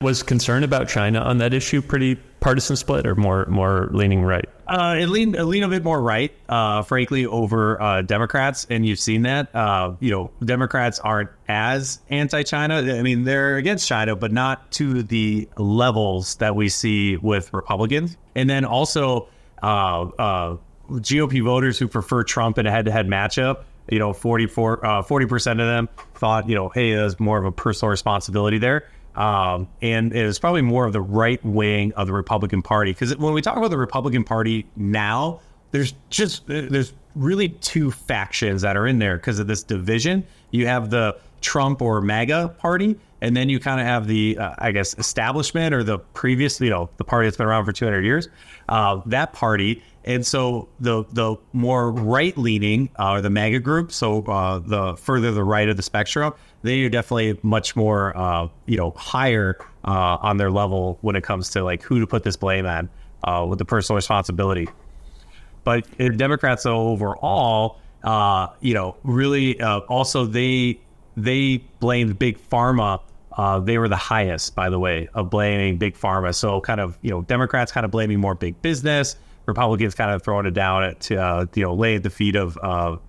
Was 0.00 0.22
concern 0.22 0.62
about 0.62 0.86
China 0.86 1.18
on 1.18 1.38
that 1.38 1.52
issue 1.52 1.82
pretty 1.82 2.14
partisan 2.38 2.76
split 2.76 3.04
or 3.04 3.16
more 3.16 3.46
more 3.46 3.88
leaning 3.90 4.22
right? 4.22 4.48
Uh, 4.68 4.94
it 4.96 5.08
leaned 5.08 5.34
it 5.34 5.42
leaned 5.42 5.64
a 5.64 5.68
bit 5.68 5.82
more 5.82 6.00
right, 6.00 6.32
uh, 6.48 6.82
frankly, 6.82 7.26
over 7.26 7.82
uh, 7.82 8.02
Democrats, 8.02 8.64
and 8.70 8.86
you've 8.86 9.00
seen 9.00 9.22
that. 9.22 9.52
Uh, 9.52 9.96
you 9.98 10.12
know, 10.12 10.30
Democrats 10.44 11.00
aren't 11.00 11.30
as 11.48 11.98
anti-China. 12.10 12.76
I 12.76 13.02
mean, 13.02 13.24
they're 13.24 13.56
against 13.56 13.88
China, 13.88 14.14
but 14.14 14.30
not 14.30 14.70
to 14.74 15.02
the 15.02 15.48
levels 15.56 16.36
that 16.36 16.54
we 16.54 16.68
see 16.68 17.16
with 17.16 17.52
Republicans. 17.52 18.16
And 18.36 18.48
then 18.48 18.64
also, 18.64 19.26
uh, 19.64 20.02
uh, 20.02 20.56
GOP 20.92 21.42
voters 21.42 21.76
who 21.76 21.88
prefer 21.88 22.22
Trump 22.22 22.56
in 22.58 22.66
a 22.66 22.70
head-to-head 22.70 23.08
matchup. 23.08 23.64
You 23.90 23.98
know, 23.98 24.12
44, 24.12 25.02
40 25.02 25.26
percent 25.26 25.60
of 25.60 25.66
them 25.66 25.88
thought, 26.14 26.48
you 26.48 26.54
know, 26.54 26.68
hey, 26.68 26.94
there's 26.94 27.18
more 27.18 27.36
of 27.38 27.44
a 27.44 27.50
personal 27.50 27.90
responsibility 27.90 28.58
there. 28.58 28.86
Um, 29.18 29.66
and 29.82 30.12
it 30.14 30.24
was 30.24 30.38
probably 30.38 30.62
more 30.62 30.86
of 30.86 30.92
the 30.92 31.00
right 31.00 31.44
wing 31.44 31.92
of 31.94 32.06
the 32.06 32.12
Republican 32.12 32.62
Party. 32.62 32.92
Because 32.92 33.16
when 33.16 33.34
we 33.34 33.42
talk 33.42 33.56
about 33.56 33.70
the 33.70 33.78
Republican 33.78 34.22
Party 34.22 34.64
now, 34.76 35.40
there's 35.72 35.94
just 36.08 36.46
there's 36.46 36.92
really 37.16 37.48
two 37.48 37.90
factions 37.90 38.62
that 38.62 38.76
are 38.76 38.86
in 38.86 39.00
there 39.00 39.16
because 39.16 39.40
of 39.40 39.48
this 39.48 39.64
division. 39.64 40.24
You 40.52 40.68
have 40.68 40.90
the 40.90 41.18
Trump 41.40 41.80
or 41.82 42.00
MAGA 42.00 42.54
party, 42.58 42.96
and 43.20 43.36
then 43.36 43.48
you 43.48 43.58
kind 43.58 43.80
of 43.80 43.86
have 43.86 44.06
the, 44.06 44.38
uh, 44.38 44.54
I 44.58 44.72
guess, 44.72 44.96
establishment 44.98 45.74
or 45.74 45.82
the 45.82 45.98
previous, 45.98 46.60
you 46.60 46.70
know, 46.70 46.88
the 46.96 47.04
party 47.04 47.26
that's 47.26 47.36
been 47.36 47.46
around 47.46 47.64
for 47.64 47.72
200 47.72 48.04
years. 48.04 48.28
Uh, 48.68 49.00
that 49.06 49.32
party, 49.32 49.82
and 50.04 50.24
so 50.24 50.68
the 50.80 51.04
the 51.12 51.36
more 51.52 51.90
right 51.90 52.36
leaning 52.36 52.88
uh, 52.98 53.12
or 53.12 53.20
the 53.20 53.30
MAGA 53.30 53.60
group, 53.60 53.92
so 53.92 54.22
uh, 54.24 54.58
the 54.58 54.96
further 54.96 55.32
the 55.32 55.44
right 55.44 55.68
of 55.68 55.76
the 55.76 55.82
spectrum, 55.82 56.32
they 56.62 56.82
are 56.82 56.88
definitely 56.88 57.38
much 57.42 57.74
more, 57.76 58.16
uh, 58.16 58.48
you 58.66 58.76
know, 58.76 58.90
higher 58.92 59.58
uh, 59.84 60.18
on 60.20 60.36
their 60.36 60.50
level 60.50 60.98
when 61.00 61.16
it 61.16 61.24
comes 61.24 61.50
to 61.50 61.62
like 61.64 61.82
who 61.82 62.00
to 62.00 62.06
put 62.06 62.24
this 62.24 62.36
blame 62.36 62.66
on 62.66 62.88
with 63.48 63.58
the 63.58 63.64
personal 63.64 63.96
responsibility. 63.96 64.68
But 65.64 65.86
Democrats, 66.16 66.64
overall, 66.64 67.78
you 68.60 68.74
know, 68.74 68.96
really 69.02 69.60
also 69.62 70.24
they 70.24 70.80
they 71.22 71.58
blamed 71.80 72.18
big 72.18 72.38
pharma. 72.38 73.00
Uh, 73.36 73.60
they 73.60 73.78
were 73.78 73.88
the 73.88 73.96
highest, 73.96 74.54
by 74.54 74.68
the 74.68 74.78
way, 74.78 75.08
of 75.14 75.30
blaming 75.30 75.78
big 75.78 75.96
pharma. 75.96 76.34
So 76.34 76.60
kind 76.60 76.80
of, 76.80 76.98
you 77.02 77.10
know, 77.10 77.22
Democrats 77.22 77.70
kind 77.70 77.84
of 77.84 77.90
blaming 77.90 78.18
more 78.18 78.34
big 78.34 78.60
business. 78.62 79.16
Republicans 79.46 79.94
kind 79.94 80.10
of 80.10 80.22
throwing 80.22 80.46
it 80.46 80.54
down 80.54 80.82
at, 80.82 81.00
to, 81.00 81.48
you 81.54 81.62
know, 81.62 81.74
lay 81.74 81.94
at 81.96 82.02
the 82.02 82.10
feet 82.10 82.36
of, 82.36 82.56
of 82.58 83.00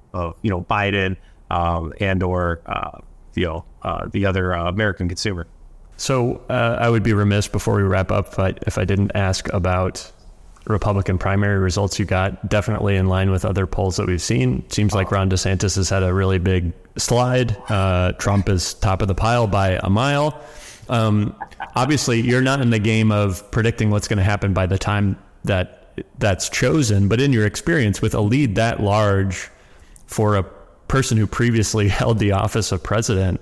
you 0.41 0.49
know, 0.49 0.61
Biden 0.61 1.17
um, 1.49 1.93
and 1.99 2.21
or 2.21 2.61
you 3.35 3.45
know 3.45 3.65
uh, 3.81 4.07
the 4.11 4.25
other 4.25 4.53
uh, 4.53 4.69
American 4.69 5.07
consumer. 5.07 5.47
So 5.97 6.41
uh, 6.49 6.77
I 6.79 6.89
would 6.89 7.03
be 7.03 7.13
remiss 7.13 7.47
before 7.47 7.75
we 7.75 7.83
wrap 7.83 8.11
up 8.11 8.27
if 8.33 8.39
I, 8.39 8.53
if 8.67 8.77
I 8.77 8.85
didn't 8.85 9.11
ask 9.15 9.51
about 9.51 10.11
Republican 10.67 11.17
primary 11.17 11.57
results 11.57 11.97
you 11.99 12.05
got. 12.05 12.49
Definitely 12.49 12.95
in 12.95 13.07
line 13.07 13.31
with 13.31 13.45
other 13.45 13.65
polls 13.65 13.97
that 13.97 14.07
we've 14.07 14.21
seen. 14.21 14.69
Seems 14.69 14.93
like 14.93 15.11
Ron 15.11 15.29
DeSantis 15.29 15.75
has 15.75 15.89
had 15.89 16.03
a 16.03 16.13
really 16.13 16.37
big 16.37 16.73
slide. 16.97 17.57
Uh, 17.69 18.13
Trump 18.13 18.49
is 18.49 18.73
top 18.75 19.01
of 19.01 19.07
the 19.07 19.15
pile 19.15 19.47
by 19.47 19.79
a 19.81 19.89
mile. 19.89 20.39
Um, 20.89 21.35
obviously, 21.75 22.21
you're 22.21 22.41
not 22.41 22.61
in 22.61 22.69
the 22.69 22.79
game 22.79 23.11
of 23.11 23.49
predicting 23.51 23.89
what's 23.89 24.07
going 24.07 24.17
to 24.17 24.23
happen 24.23 24.53
by 24.53 24.65
the 24.65 24.77
time 24.77 25.17
that 25.43 25.93
that's 26.17 26.49
chosen, 26.49 27.07
but 27.07 27.19
in 27.19 27.33
your 27.33 27.45
experience 27.45 28.01
with 28.01 28.13
a 28.13 28.21
lead 28.21 28.55
that 28.55 28.81
large 28.81 29.49
for 30.07 30.35
a 30.35 30.43
person 30.87 31.17
who 31.17 31.27
previously 31.27 31.87
held 31.89 32.19
the 32.19 32.31
office 32.31 32.71
of 32.71 32.83
president, 32.83 33.39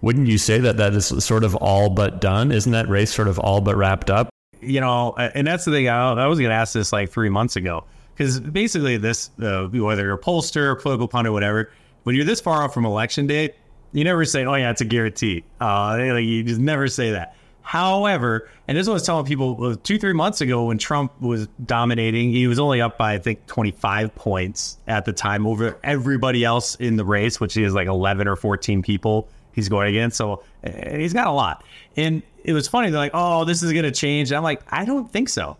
wouldn't 0.00 0.28
you 0.28 0.38
say 0.38 0.58
that 0.58 0.76
that 0.76 0.92
is 0.92 1.06
sort 1.24 1.44
of 1.44 1.54
all 1.56 1.88
but 1.88 2.20
done? 2.20 2.52
Isn't 2.52 2.72
that 2.72 2.88
race 2.88 3.12
sort 3.12 3.28
of 3.28 3.38
all 3.38 3.60
but 3.60 3.76
wrapped 3.76 4.10
up? 4.10 4.33
You 4.64 4.80
know, 4.80 5.14
and 5.16 5.46
that's 5.46 5.64
the 5.64 5.70
thing. 5.70 5.88
I, 5.88 6.12
I 6.12 6.26
was 6.26 6.38
going 6.38 6.50
to 6.50 6.54
ask 6.56 6.72
this 6.72 6.92
like 6.92 7.10
three 7.10 7.28
months 7.28 7.56
ago 7.56 7.84
because 8.14 8.40
basically, 8.40 8.96
this 8.96 9.30
uh, 9.42 9.66
whether 9.66 10.04
you're 10.04 10.14
a 10.14 10.18
pollster, 10.18 10.80
political 10.80 11.08
pundit, 11.08 11.32
whatever, 11.32 11.70
when 12.04 12.14
you're 12.14 12.24
this 12.24 12.40
far 12.40 12.62
off 12.62 12.74
from 12.74 12.84
election 12.84 13.26
day, 13.26 13.54
you 13.92 14.04
never 14.04 14.24
say, 14.24 14.44
"Oh 14.44 14.54
yeah, 14.54 14.70
it's 14.70 14.80
a 14.80 14.84
guarantee." 14.84 15.44
Uh, 15.60 15.96
like, 15.98 16.24
you 16.24 16.42
just 16.42 16.60
never 16.60 16.88
say 16.88 17.12
that. 17.12 17.36
However, 17.62 18.50
and 18.68 18.76
this 18.76 18.86
was 18.86 19.04
telling 19.04 19.24
people 19.24 19.74
two, 19.76 19.98
three 19.98 20.12
months 20.12 20.42
ago 20.42 20.66
when 20.66 20.76
Trump 20.76 21.18
was 21.20 21.48
dominating, 21.64 22.30
he 22.30 22.46
was 22.46 22.58
only 22.58 22.82
up 22.82 22.98
by, 22.98 23.14
I 23.14 23.18
think, 23.18 23.46
25 23.46 24.14
points 24.14 24.76
at 24.86 25.06
the 25.06 25.14
time 25.14 25.46
over 25.46 25.78
everybody 25.82 26.44
else 26.44 26.74
in 26.74 26.96
the 26.96 27.06
race, 27.06 27.40
which 27.40 27.56
is 27.56 27.72
like 27.72 27.88
11 27.88 28.28
or 28.28 28.36
14 28.36 28.82
people 28.82 29.28
he's 29.52 29.70
going 29.70 29.88
against. 29.88 30.18
So 30.18 30.42
he's 30.64 31.12
got 31.12 31.26
a 31.26 31.32
lot. 31.32 31.64
And 31.96 32.22
it 32.42 32.52
was 32.52 32.68
funny. 32.68 32.90
They're 32.90 33.00
like, 33.00 33.12
oh, 33.14 33.44
this 33.44 33.62
is 33.62 33.72
going 33.72 33.84
to 33.84 33.92
change. 33.92 34.30
And 34.30 34.36
I'm 34.36 34.42
like, 34.42 34.62
I 34.70 34.84
don't 34.84 35.10
think 35.10 35.28
so. 35.28 35.56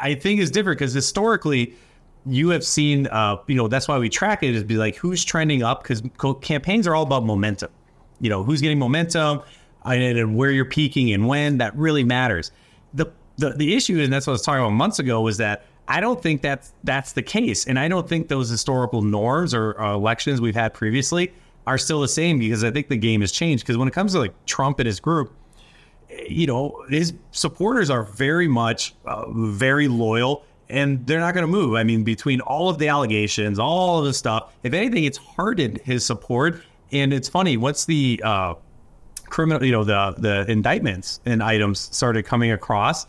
I 0.00 0.14
think 0.14 0.40
it's 0.40 0.50
different 0.50 0.78
because 0.78 0.94
historically, 0.94 1.74
you 2.26 2.50
have 2.50 2.64
seen, 2.64 3.06
uh, 3.06 3.36
you 3.46 3.54
know, 3.54 3.68
that's 3.68 3.88
why 3.88 3.98
we 3.98 4.08
track 4.08 4.42
it 4.42 4.54
is 4.54 4.64
be 4.64 4.76
like, 4.76 4.96
who's 4.96 5.24
trending 5.24 5.62
up? 5.62 5.82
Because 5.82 6.02
campaigns 6.42 6.86
are 6.86 6.94
all 6.94 7.02
about 7.04 7.24
momentum. 7.24 7.70
You 8.20 8.28
know, 8.28 8.44
who's 8.44 8.60
getting 8.60 8.78
momentum 8.78 9.42
and 9.84 10.36
where 10.36 10.50
you're 10.50 10.66
peaking 10.66 11.12
and 11.12 11.26
when 11.26 11.58
that 11.58 11.74
really 11.76 12.04
matters. 12.04 12.52
The, 12.92 13.06
the 13.38 13.50
the 13.50 13.74
issue, 13.74 13.98
and 14.00 14.12
that's 14.12 14.26
what 14.26 14.32
I 14.32 14.34
was 14.34 14.42
talking 14.42 14.60
about 14.60 14.70
months 14.72 14.98
ago, 14.98 15.22
was 15.22 15.38
that 15.38 15.64
I 15.88 16.00
don't 16.00 16.22
think 16.22 16.42
that's 16.42 16.74
that's 16.84 17.12
the 17.12 17.22
case, 17.22 17.66
and 17.66 17.78
I 17.78 17.88
don't 17.88 18.06
think 18.06 18.28
those 18.28 18.50
historical 18.50 19.00
norms 19.00 19.54
or 19.54 19.80
uh, 19.80 19.94
elections 19.94 20.40
we've 20.40 20.54
had 20.54 20.74
previously 20.74 21.32
are 21.70 21.78
still 21.78 22.00
the 22.00 22.08
same 22.08 22.40
because 22.40 22.64
I 22.64 22.70
think 22.72 22.88
the 22.88 22.96
game 22.96 23.20
has 23.20 23.30
changed. 23.30 23.62
Because 23.64 23.78
when 23.78 23.86
it 23.86 23.94
comes 23.94 24.12
to 24.12 24.18
like 24.18 24.34
Trump 24.44 24.80
and 24.80 24.86
his 24.88 24.98
group, 24.98 25.32
you 26.28 26.46
know, 26.46 26.84
his 26.88 27.14
supporters 27.30 27.90
are 27.90 28.02
very 28.02 28.48
much 28.48 28.94
uh, 29.04 29.30
very 29.30 29.86
loyal 29.86 30.44
and 30.68 31.06
they're 31.06 31.20
not 31.20 31.32
going 31.32 31.46
to 31.46 31.50
move. 31.50 31.76
I 31.76 31.84
mean, 31.84 32.02
between 32.02 32.40
all 32.40 32.68
of 32.68 32.78
the 32.78 32.88
allegations, 32.88 33.60
all 33.60 34.00
of 34.00 34.04
the 34.04 34.12
stuff, 34.12 34.52
if 34.64 34.72
anything, 34.72 35.04
it's 35.04 35.18
hardened 35.18 35.78
his 35.78 36.04
support. 36.04 36.60
And 36.90 37.12
it's 37.12 37.28
funny, 37.28 37.56
once 37.56 37.84
the 37.84 38.20
uh, 38.24 38.54
criminal, 39.26 39.64
you 39.64 39.70
know, 39.70 39.84
the 39.84 40.16
the 40.18 40.50
indictments 40.50 41.20
and 41.24 41.40
items 41.40 41.78
started 41.78 42.24
coming 42.24 42.50
across, 42.50 43.06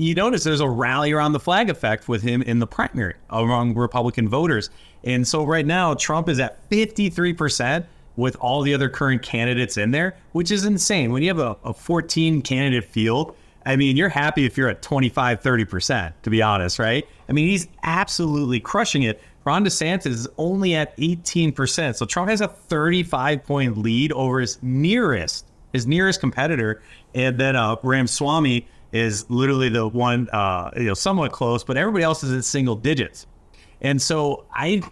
you 0.00 0.14
notice 0.14 0.44
there's 0.44 0.60
a 0.60 0.68
rally 0.68 1.12
around 1.12 1.32
the 1.32 1.40
flag 1.40 1.68
effect 1.68 2.08
with 2.08 2.22
him 2.22 2.40
in 2.42 2.58
the 2.58 2.66
primary 2.66 3.14
among 3.28 3.74
Republican 3.74 4.28
voters. 4.28 4.70
And 5.04 5.28
so 5.28 5.44
right 5.44 5.66
now, 5.66 5.92
Trump 5.92 6.28
is 6.28 6.40
at 6.40 6.68
53% 6.70 7.84
with 8.16 8.34
all 8.36 8.62
the 8.62 8.72
other 8.72 8.88
current 8.88 9.22
candidates 9.22 9.76
in 9.76 9.90
there, 9.90 10.16
which 10.32 10.50
is 10.50 10.64
insane. 10.64 11.12
When 11.12 11.22
you 11.22 11.28
have 11.28 11.38
a, 11.38 11.56
a 11.64 11.74
14 11.74 12.40
candidate 12.40 12.84
field, 12.84 13.36
I 13.66 13.76
mean, 13.76 13.96
you're 13.96 14.08
happy 14.08 14.46
if 14.46 14.56
you're 14.56 14.70
at 14.70 14.80
25, 14.80 15.42
30%, 15.42 16.12
to 16.22 16.30
be 16.30 16.40
honest, 16.40 16.78
right? 16.78 17.06
I 17.28 17.32
mean, 17.32 17.48
he's 17.48 17.68
absolutely 17.82 18.58
crushing 18.58 19.02
it. 19.02 19.22
Ron 19.44 19.64
DeSantis 19.64 20.06
is 20.06 20.28
only 20.38 20.74
at 20.74 20.96
18%. 20.96 21.94
So 21.96 22.06
Trump 22.06 22.30
has 22.30 22.40
a 22.40 22.48
35 22.48 23.44
point 23.44 23.76
lead 23.76 24.12
over 24.12 24.40
his 24.40 24.58
nearest, 24.62 25.46
his 25.74 25.86
nearest 25.86 26.20
competitor. 26.20 26.82
And 27.14 27.38
then 27.38 27.54
uh, 27.54 27.76
Ramaswamy 27.82 28.66
is 28.92 29.28
literally 29.30 29.68
the 29.68 29.86
one, 29.86 30.28
uh, 30.32 30.70
you 30.76 30.84
know, 30.84 30.94
somewhat 30.94 31.32
close, 31.32 31.64
but 31.64 31.76
everybody 31.76 32.04
else 32.04 32.22
is 32.22 32.32
in 32.32 32.42
single 32.42 32.76
digits. 32.76 33.26
And 33.80 34.00
so 34.00 34.44
I 34.52 34.82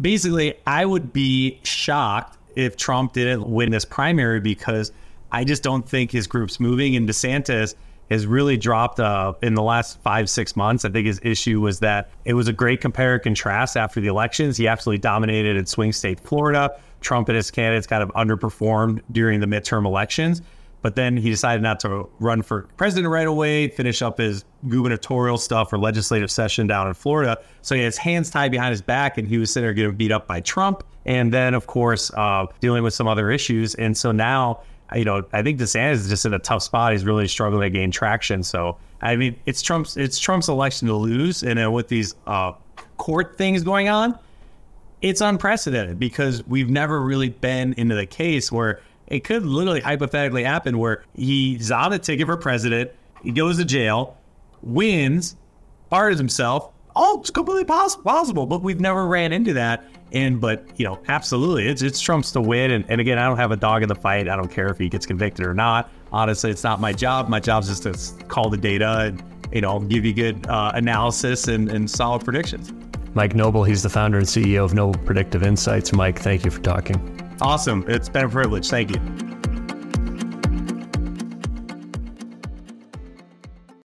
basically, 0.00 0.54
I 0.66 0.84
would 0.84 1.12
be 1.12 1.60
shocked 1.62 2.38
if 2.54 2.76
Trump 2.76 3.12
didn't 3.12 3.48
win 3.48 3.70
this 3.70 3.84
primary 3.84 4.40
because 4.40 4.92
I 5.32 5.44
just 5.44 5.62
don't 5.62 5.88
think 5.88 6.10
his 6.10 6.26
group's 6.26 6.60
moving. 6.60 6.96
And 6.96 7.08
DeSantis, 7.08 7.74
has 8.10 8.26
really 8.26 8.56
dropped 8.56 9.00
uh, 9.00 9.34
in 9.42 9.54
the 9.54 9.62
last 9.62 10.00
five, 10.00 10.30
six 10.30 10.54
months. 10.54 10.84
I 10.84 10.90
think 10.90 11.06
his 11.06 11.20
issue 11.22 11.60
was 11.60 11.80
that 11.80 12.10
it 12.24 12.34
was 12.34 12.48
a 12.48 12.52
great 12.52 12.80
compare 12.80 13.14
and 13.14 13.22
contrast 13.22 13.76
after 13.76 14.00
the 14.00 14.06
elections. 14.06 14.56
He 14.56 14.68
absolutely 14.68 14.98
dominated 14.98 15.56
in 15.56 15.66
swing 15.66 15.92
state 15.92 16.20
Florida. 16.20 16.78
Trump 17.00 17.28
and 17.28 17.36
his 17.36 17.50
candidates 17.50 17.86
kind 17.86 18.02
of 18.02 18.10
underperformed 18.10 19.02
during 19.10 19.40
the 19.40 19.46
midterm 19.46 19.84
elections. 19.86 20.40
But 20.86 20.94
then 20.94 21.16
he 21.16 21.30
decided 21.30 21.64
not 21.64 21.80
to 21.80 22.08
run 22.20 22.42
for 22.42 22.68
president 22.76 23.10
right 23.10 23.26
away, 23.26 23.66
finish 23.66 24.02
up 24.02 24.18
his 24.18 24.44
gubernatorial 24.68 25.36
stuff 25.36 25.72
or 25.72 25.78
legislative 25.78 26.30
session 26.30 26.68
down 26.68 26.86
in 26.86 26.94
Florida. 26.94 27.38
So 27.62 27.74
he 27.74 27.82
has 27.82 27.98
hands 27.98 28.30
tied 28.30 28.52
behind 28.52 28.70
his 28.70 28.82
back, 28.82 29.18
and 29.18 29.26
he 29.26 29.36
was 29.36 29.52
sitting 29.52 29.66
there 29.66 29.74
getting 29.74 29.96
beat 29.96 30.12
up 30.12 30.28
by 30.28 30.42
Trump. 30.42 30.84
And 31.04 31.34
then, 31.34 31.54
of 31.54 31.66
course, 31.66 32.12
uh, 32.14 32.46
dealing 32.60 32.84
with 32.84 32.94
some 32.94 33.08
other 33.08 33.32
issues. 33.32 33.74
And 33.74 33.96
so 33.96 34.12
now 34.12 34.60
you 34.94 35.04
know, 35.04 35.24
I 35.32 35.42
think 35.42 35.58
DeSantis 35.58 35.94
is 35.94 36.08
just 36.08 36.24
in 36.24 36.32
a 36.34 36.38
tough 36.38 36.62
spot. 36.62 36.92
He's 36.92 37.04
really 37.04 37.26
struggling 37.26 37.62
to 37.62 37.76
gain 37.76 37.90
traction. 37.90 38.44
So, 38.44 38.76
I 39.00 39.16
mean, 39.16 39.34
it's 39.44 39.62
Trump's 39.62 39.96
it's 39.96 40.20
Trump's 40.20 40.48
election 40.48 40.86
to 40.86 40.94
lose, 40.94 41.42
and 41.42 41.60
uh, 41.60 41.68
with 41.68 41.88
these 41.88 42.14
uh, 42.28 42.52
court 42.96 43.36
things 43.36 43.64
going 43.64 43.88
on, 43.88 44.16
it's 45.02 45.20
unprecedented 45.20 45.98
because 45.98 46.46
we've 46.46 46.70
never 46.70 47.02
really 47.02 47.30
been 47.30 47.72
into 47.72 47.96
the 47.96 48.06
case 48.06 48.52
where 48.52 48.80
it 49.06 49.24
could 49.24 49.44
literally 49.44 49.80
hypothetically 49.80 50.44
happen 50.44 50.78
where 50.78 51.04
he's 51.14 51.70
on 51.70 51.92
a 51.92 51.98
ticket 51.98 52.26
for 52.26 52.36
president, 52.36 52.90
he 53.22 53.32
goes 53.32 53.58
to 53.58 53.64
jail, 53.64 54.16
wins, 54.62 55.36
pardons 55.90 56.18
himself. 56.18 56.72
All 56.94 57.20
it's 57.20 57.30
completely 57.30 57.64
possible, 57.64 58.46
but 58.46 58.62
we've 58.62 58.80
never 58.80 59.06
ran 59.06 59.32
into 59.32 59.52
that. 59.52 59.84
And 60.12 60.40
but 60.40 60.64
you 60.76 60.86
know, 60.86 60.98
absolutely, 61.08 61.68
it's 61.68 61.82
it's 61.82 62.00
Trump's 62.00 62.32
to 62.32 62.40
win. 62.40 62.70
And, 62.70 62.84
and 62.88 63.00
again, 63.00 63.18
I 63.18 63.26
don't 63.26 63.36
have 63.36 63.50
a 63.50 63.56
dog 63.56 63.82
in 63.82 63.88
the 63.88 63.94
fight. 63.94 64.28
I 64.28 64.36
don't 64.36 64.50
care 64.50 64.68
if 64.68 64.78
he 64.78 64.88
gets 64.88 65.04
convicted 65.04 65.44
or 65.44 65.52
not. 65.52 65.90
Honestly, 66.10 66.50
it's 66.50 66.64
not 66.64 66.80
my 66.80 66.92
job. 66.92 67.28
My 67.28 67.40
job 67.40 67.64
is 67.64 67.80
just 67.80 67.82
to 67.82 68.24
call 68.24 68.48
the 68.48 68.56
data 68.56 68.98
and 69.00 69.22
you 69.52 69.60
know 69.60 69.80
give 69.80 70.06
you 70.06 70.14
good 70.14 70.46
uh, 70.46 70.72
analysis 70.74 71.48
and, 71.48 71.70
and 71.70 71.90
solid 71.90 72.24
predictions. 72.24 72.72
Mike 73.14 73.34
Noble, 73.34 73.64
he's 73.64 73.82
the 73.82 73.90
founder 73.90 74.18
and 74.18 74.26
CEO 74.26 74.64
of 74.64 74.72
Noble 74.72 74.98
Predictive 75.04 75.42
Insights. 75.42 75.92
Mike, 75.92 76.18
thank 76.18 76.44
you 76.44 76.50
for 76.50 76.60
talking. 76.60 77.15
Awesome. 77.40 77.84
It's 77.86 78.08
been 78.08 78.24
a 78.24 78.28
privilege. 78.28 78.68
Thank 78.68 78.90
you. 78.90 79.35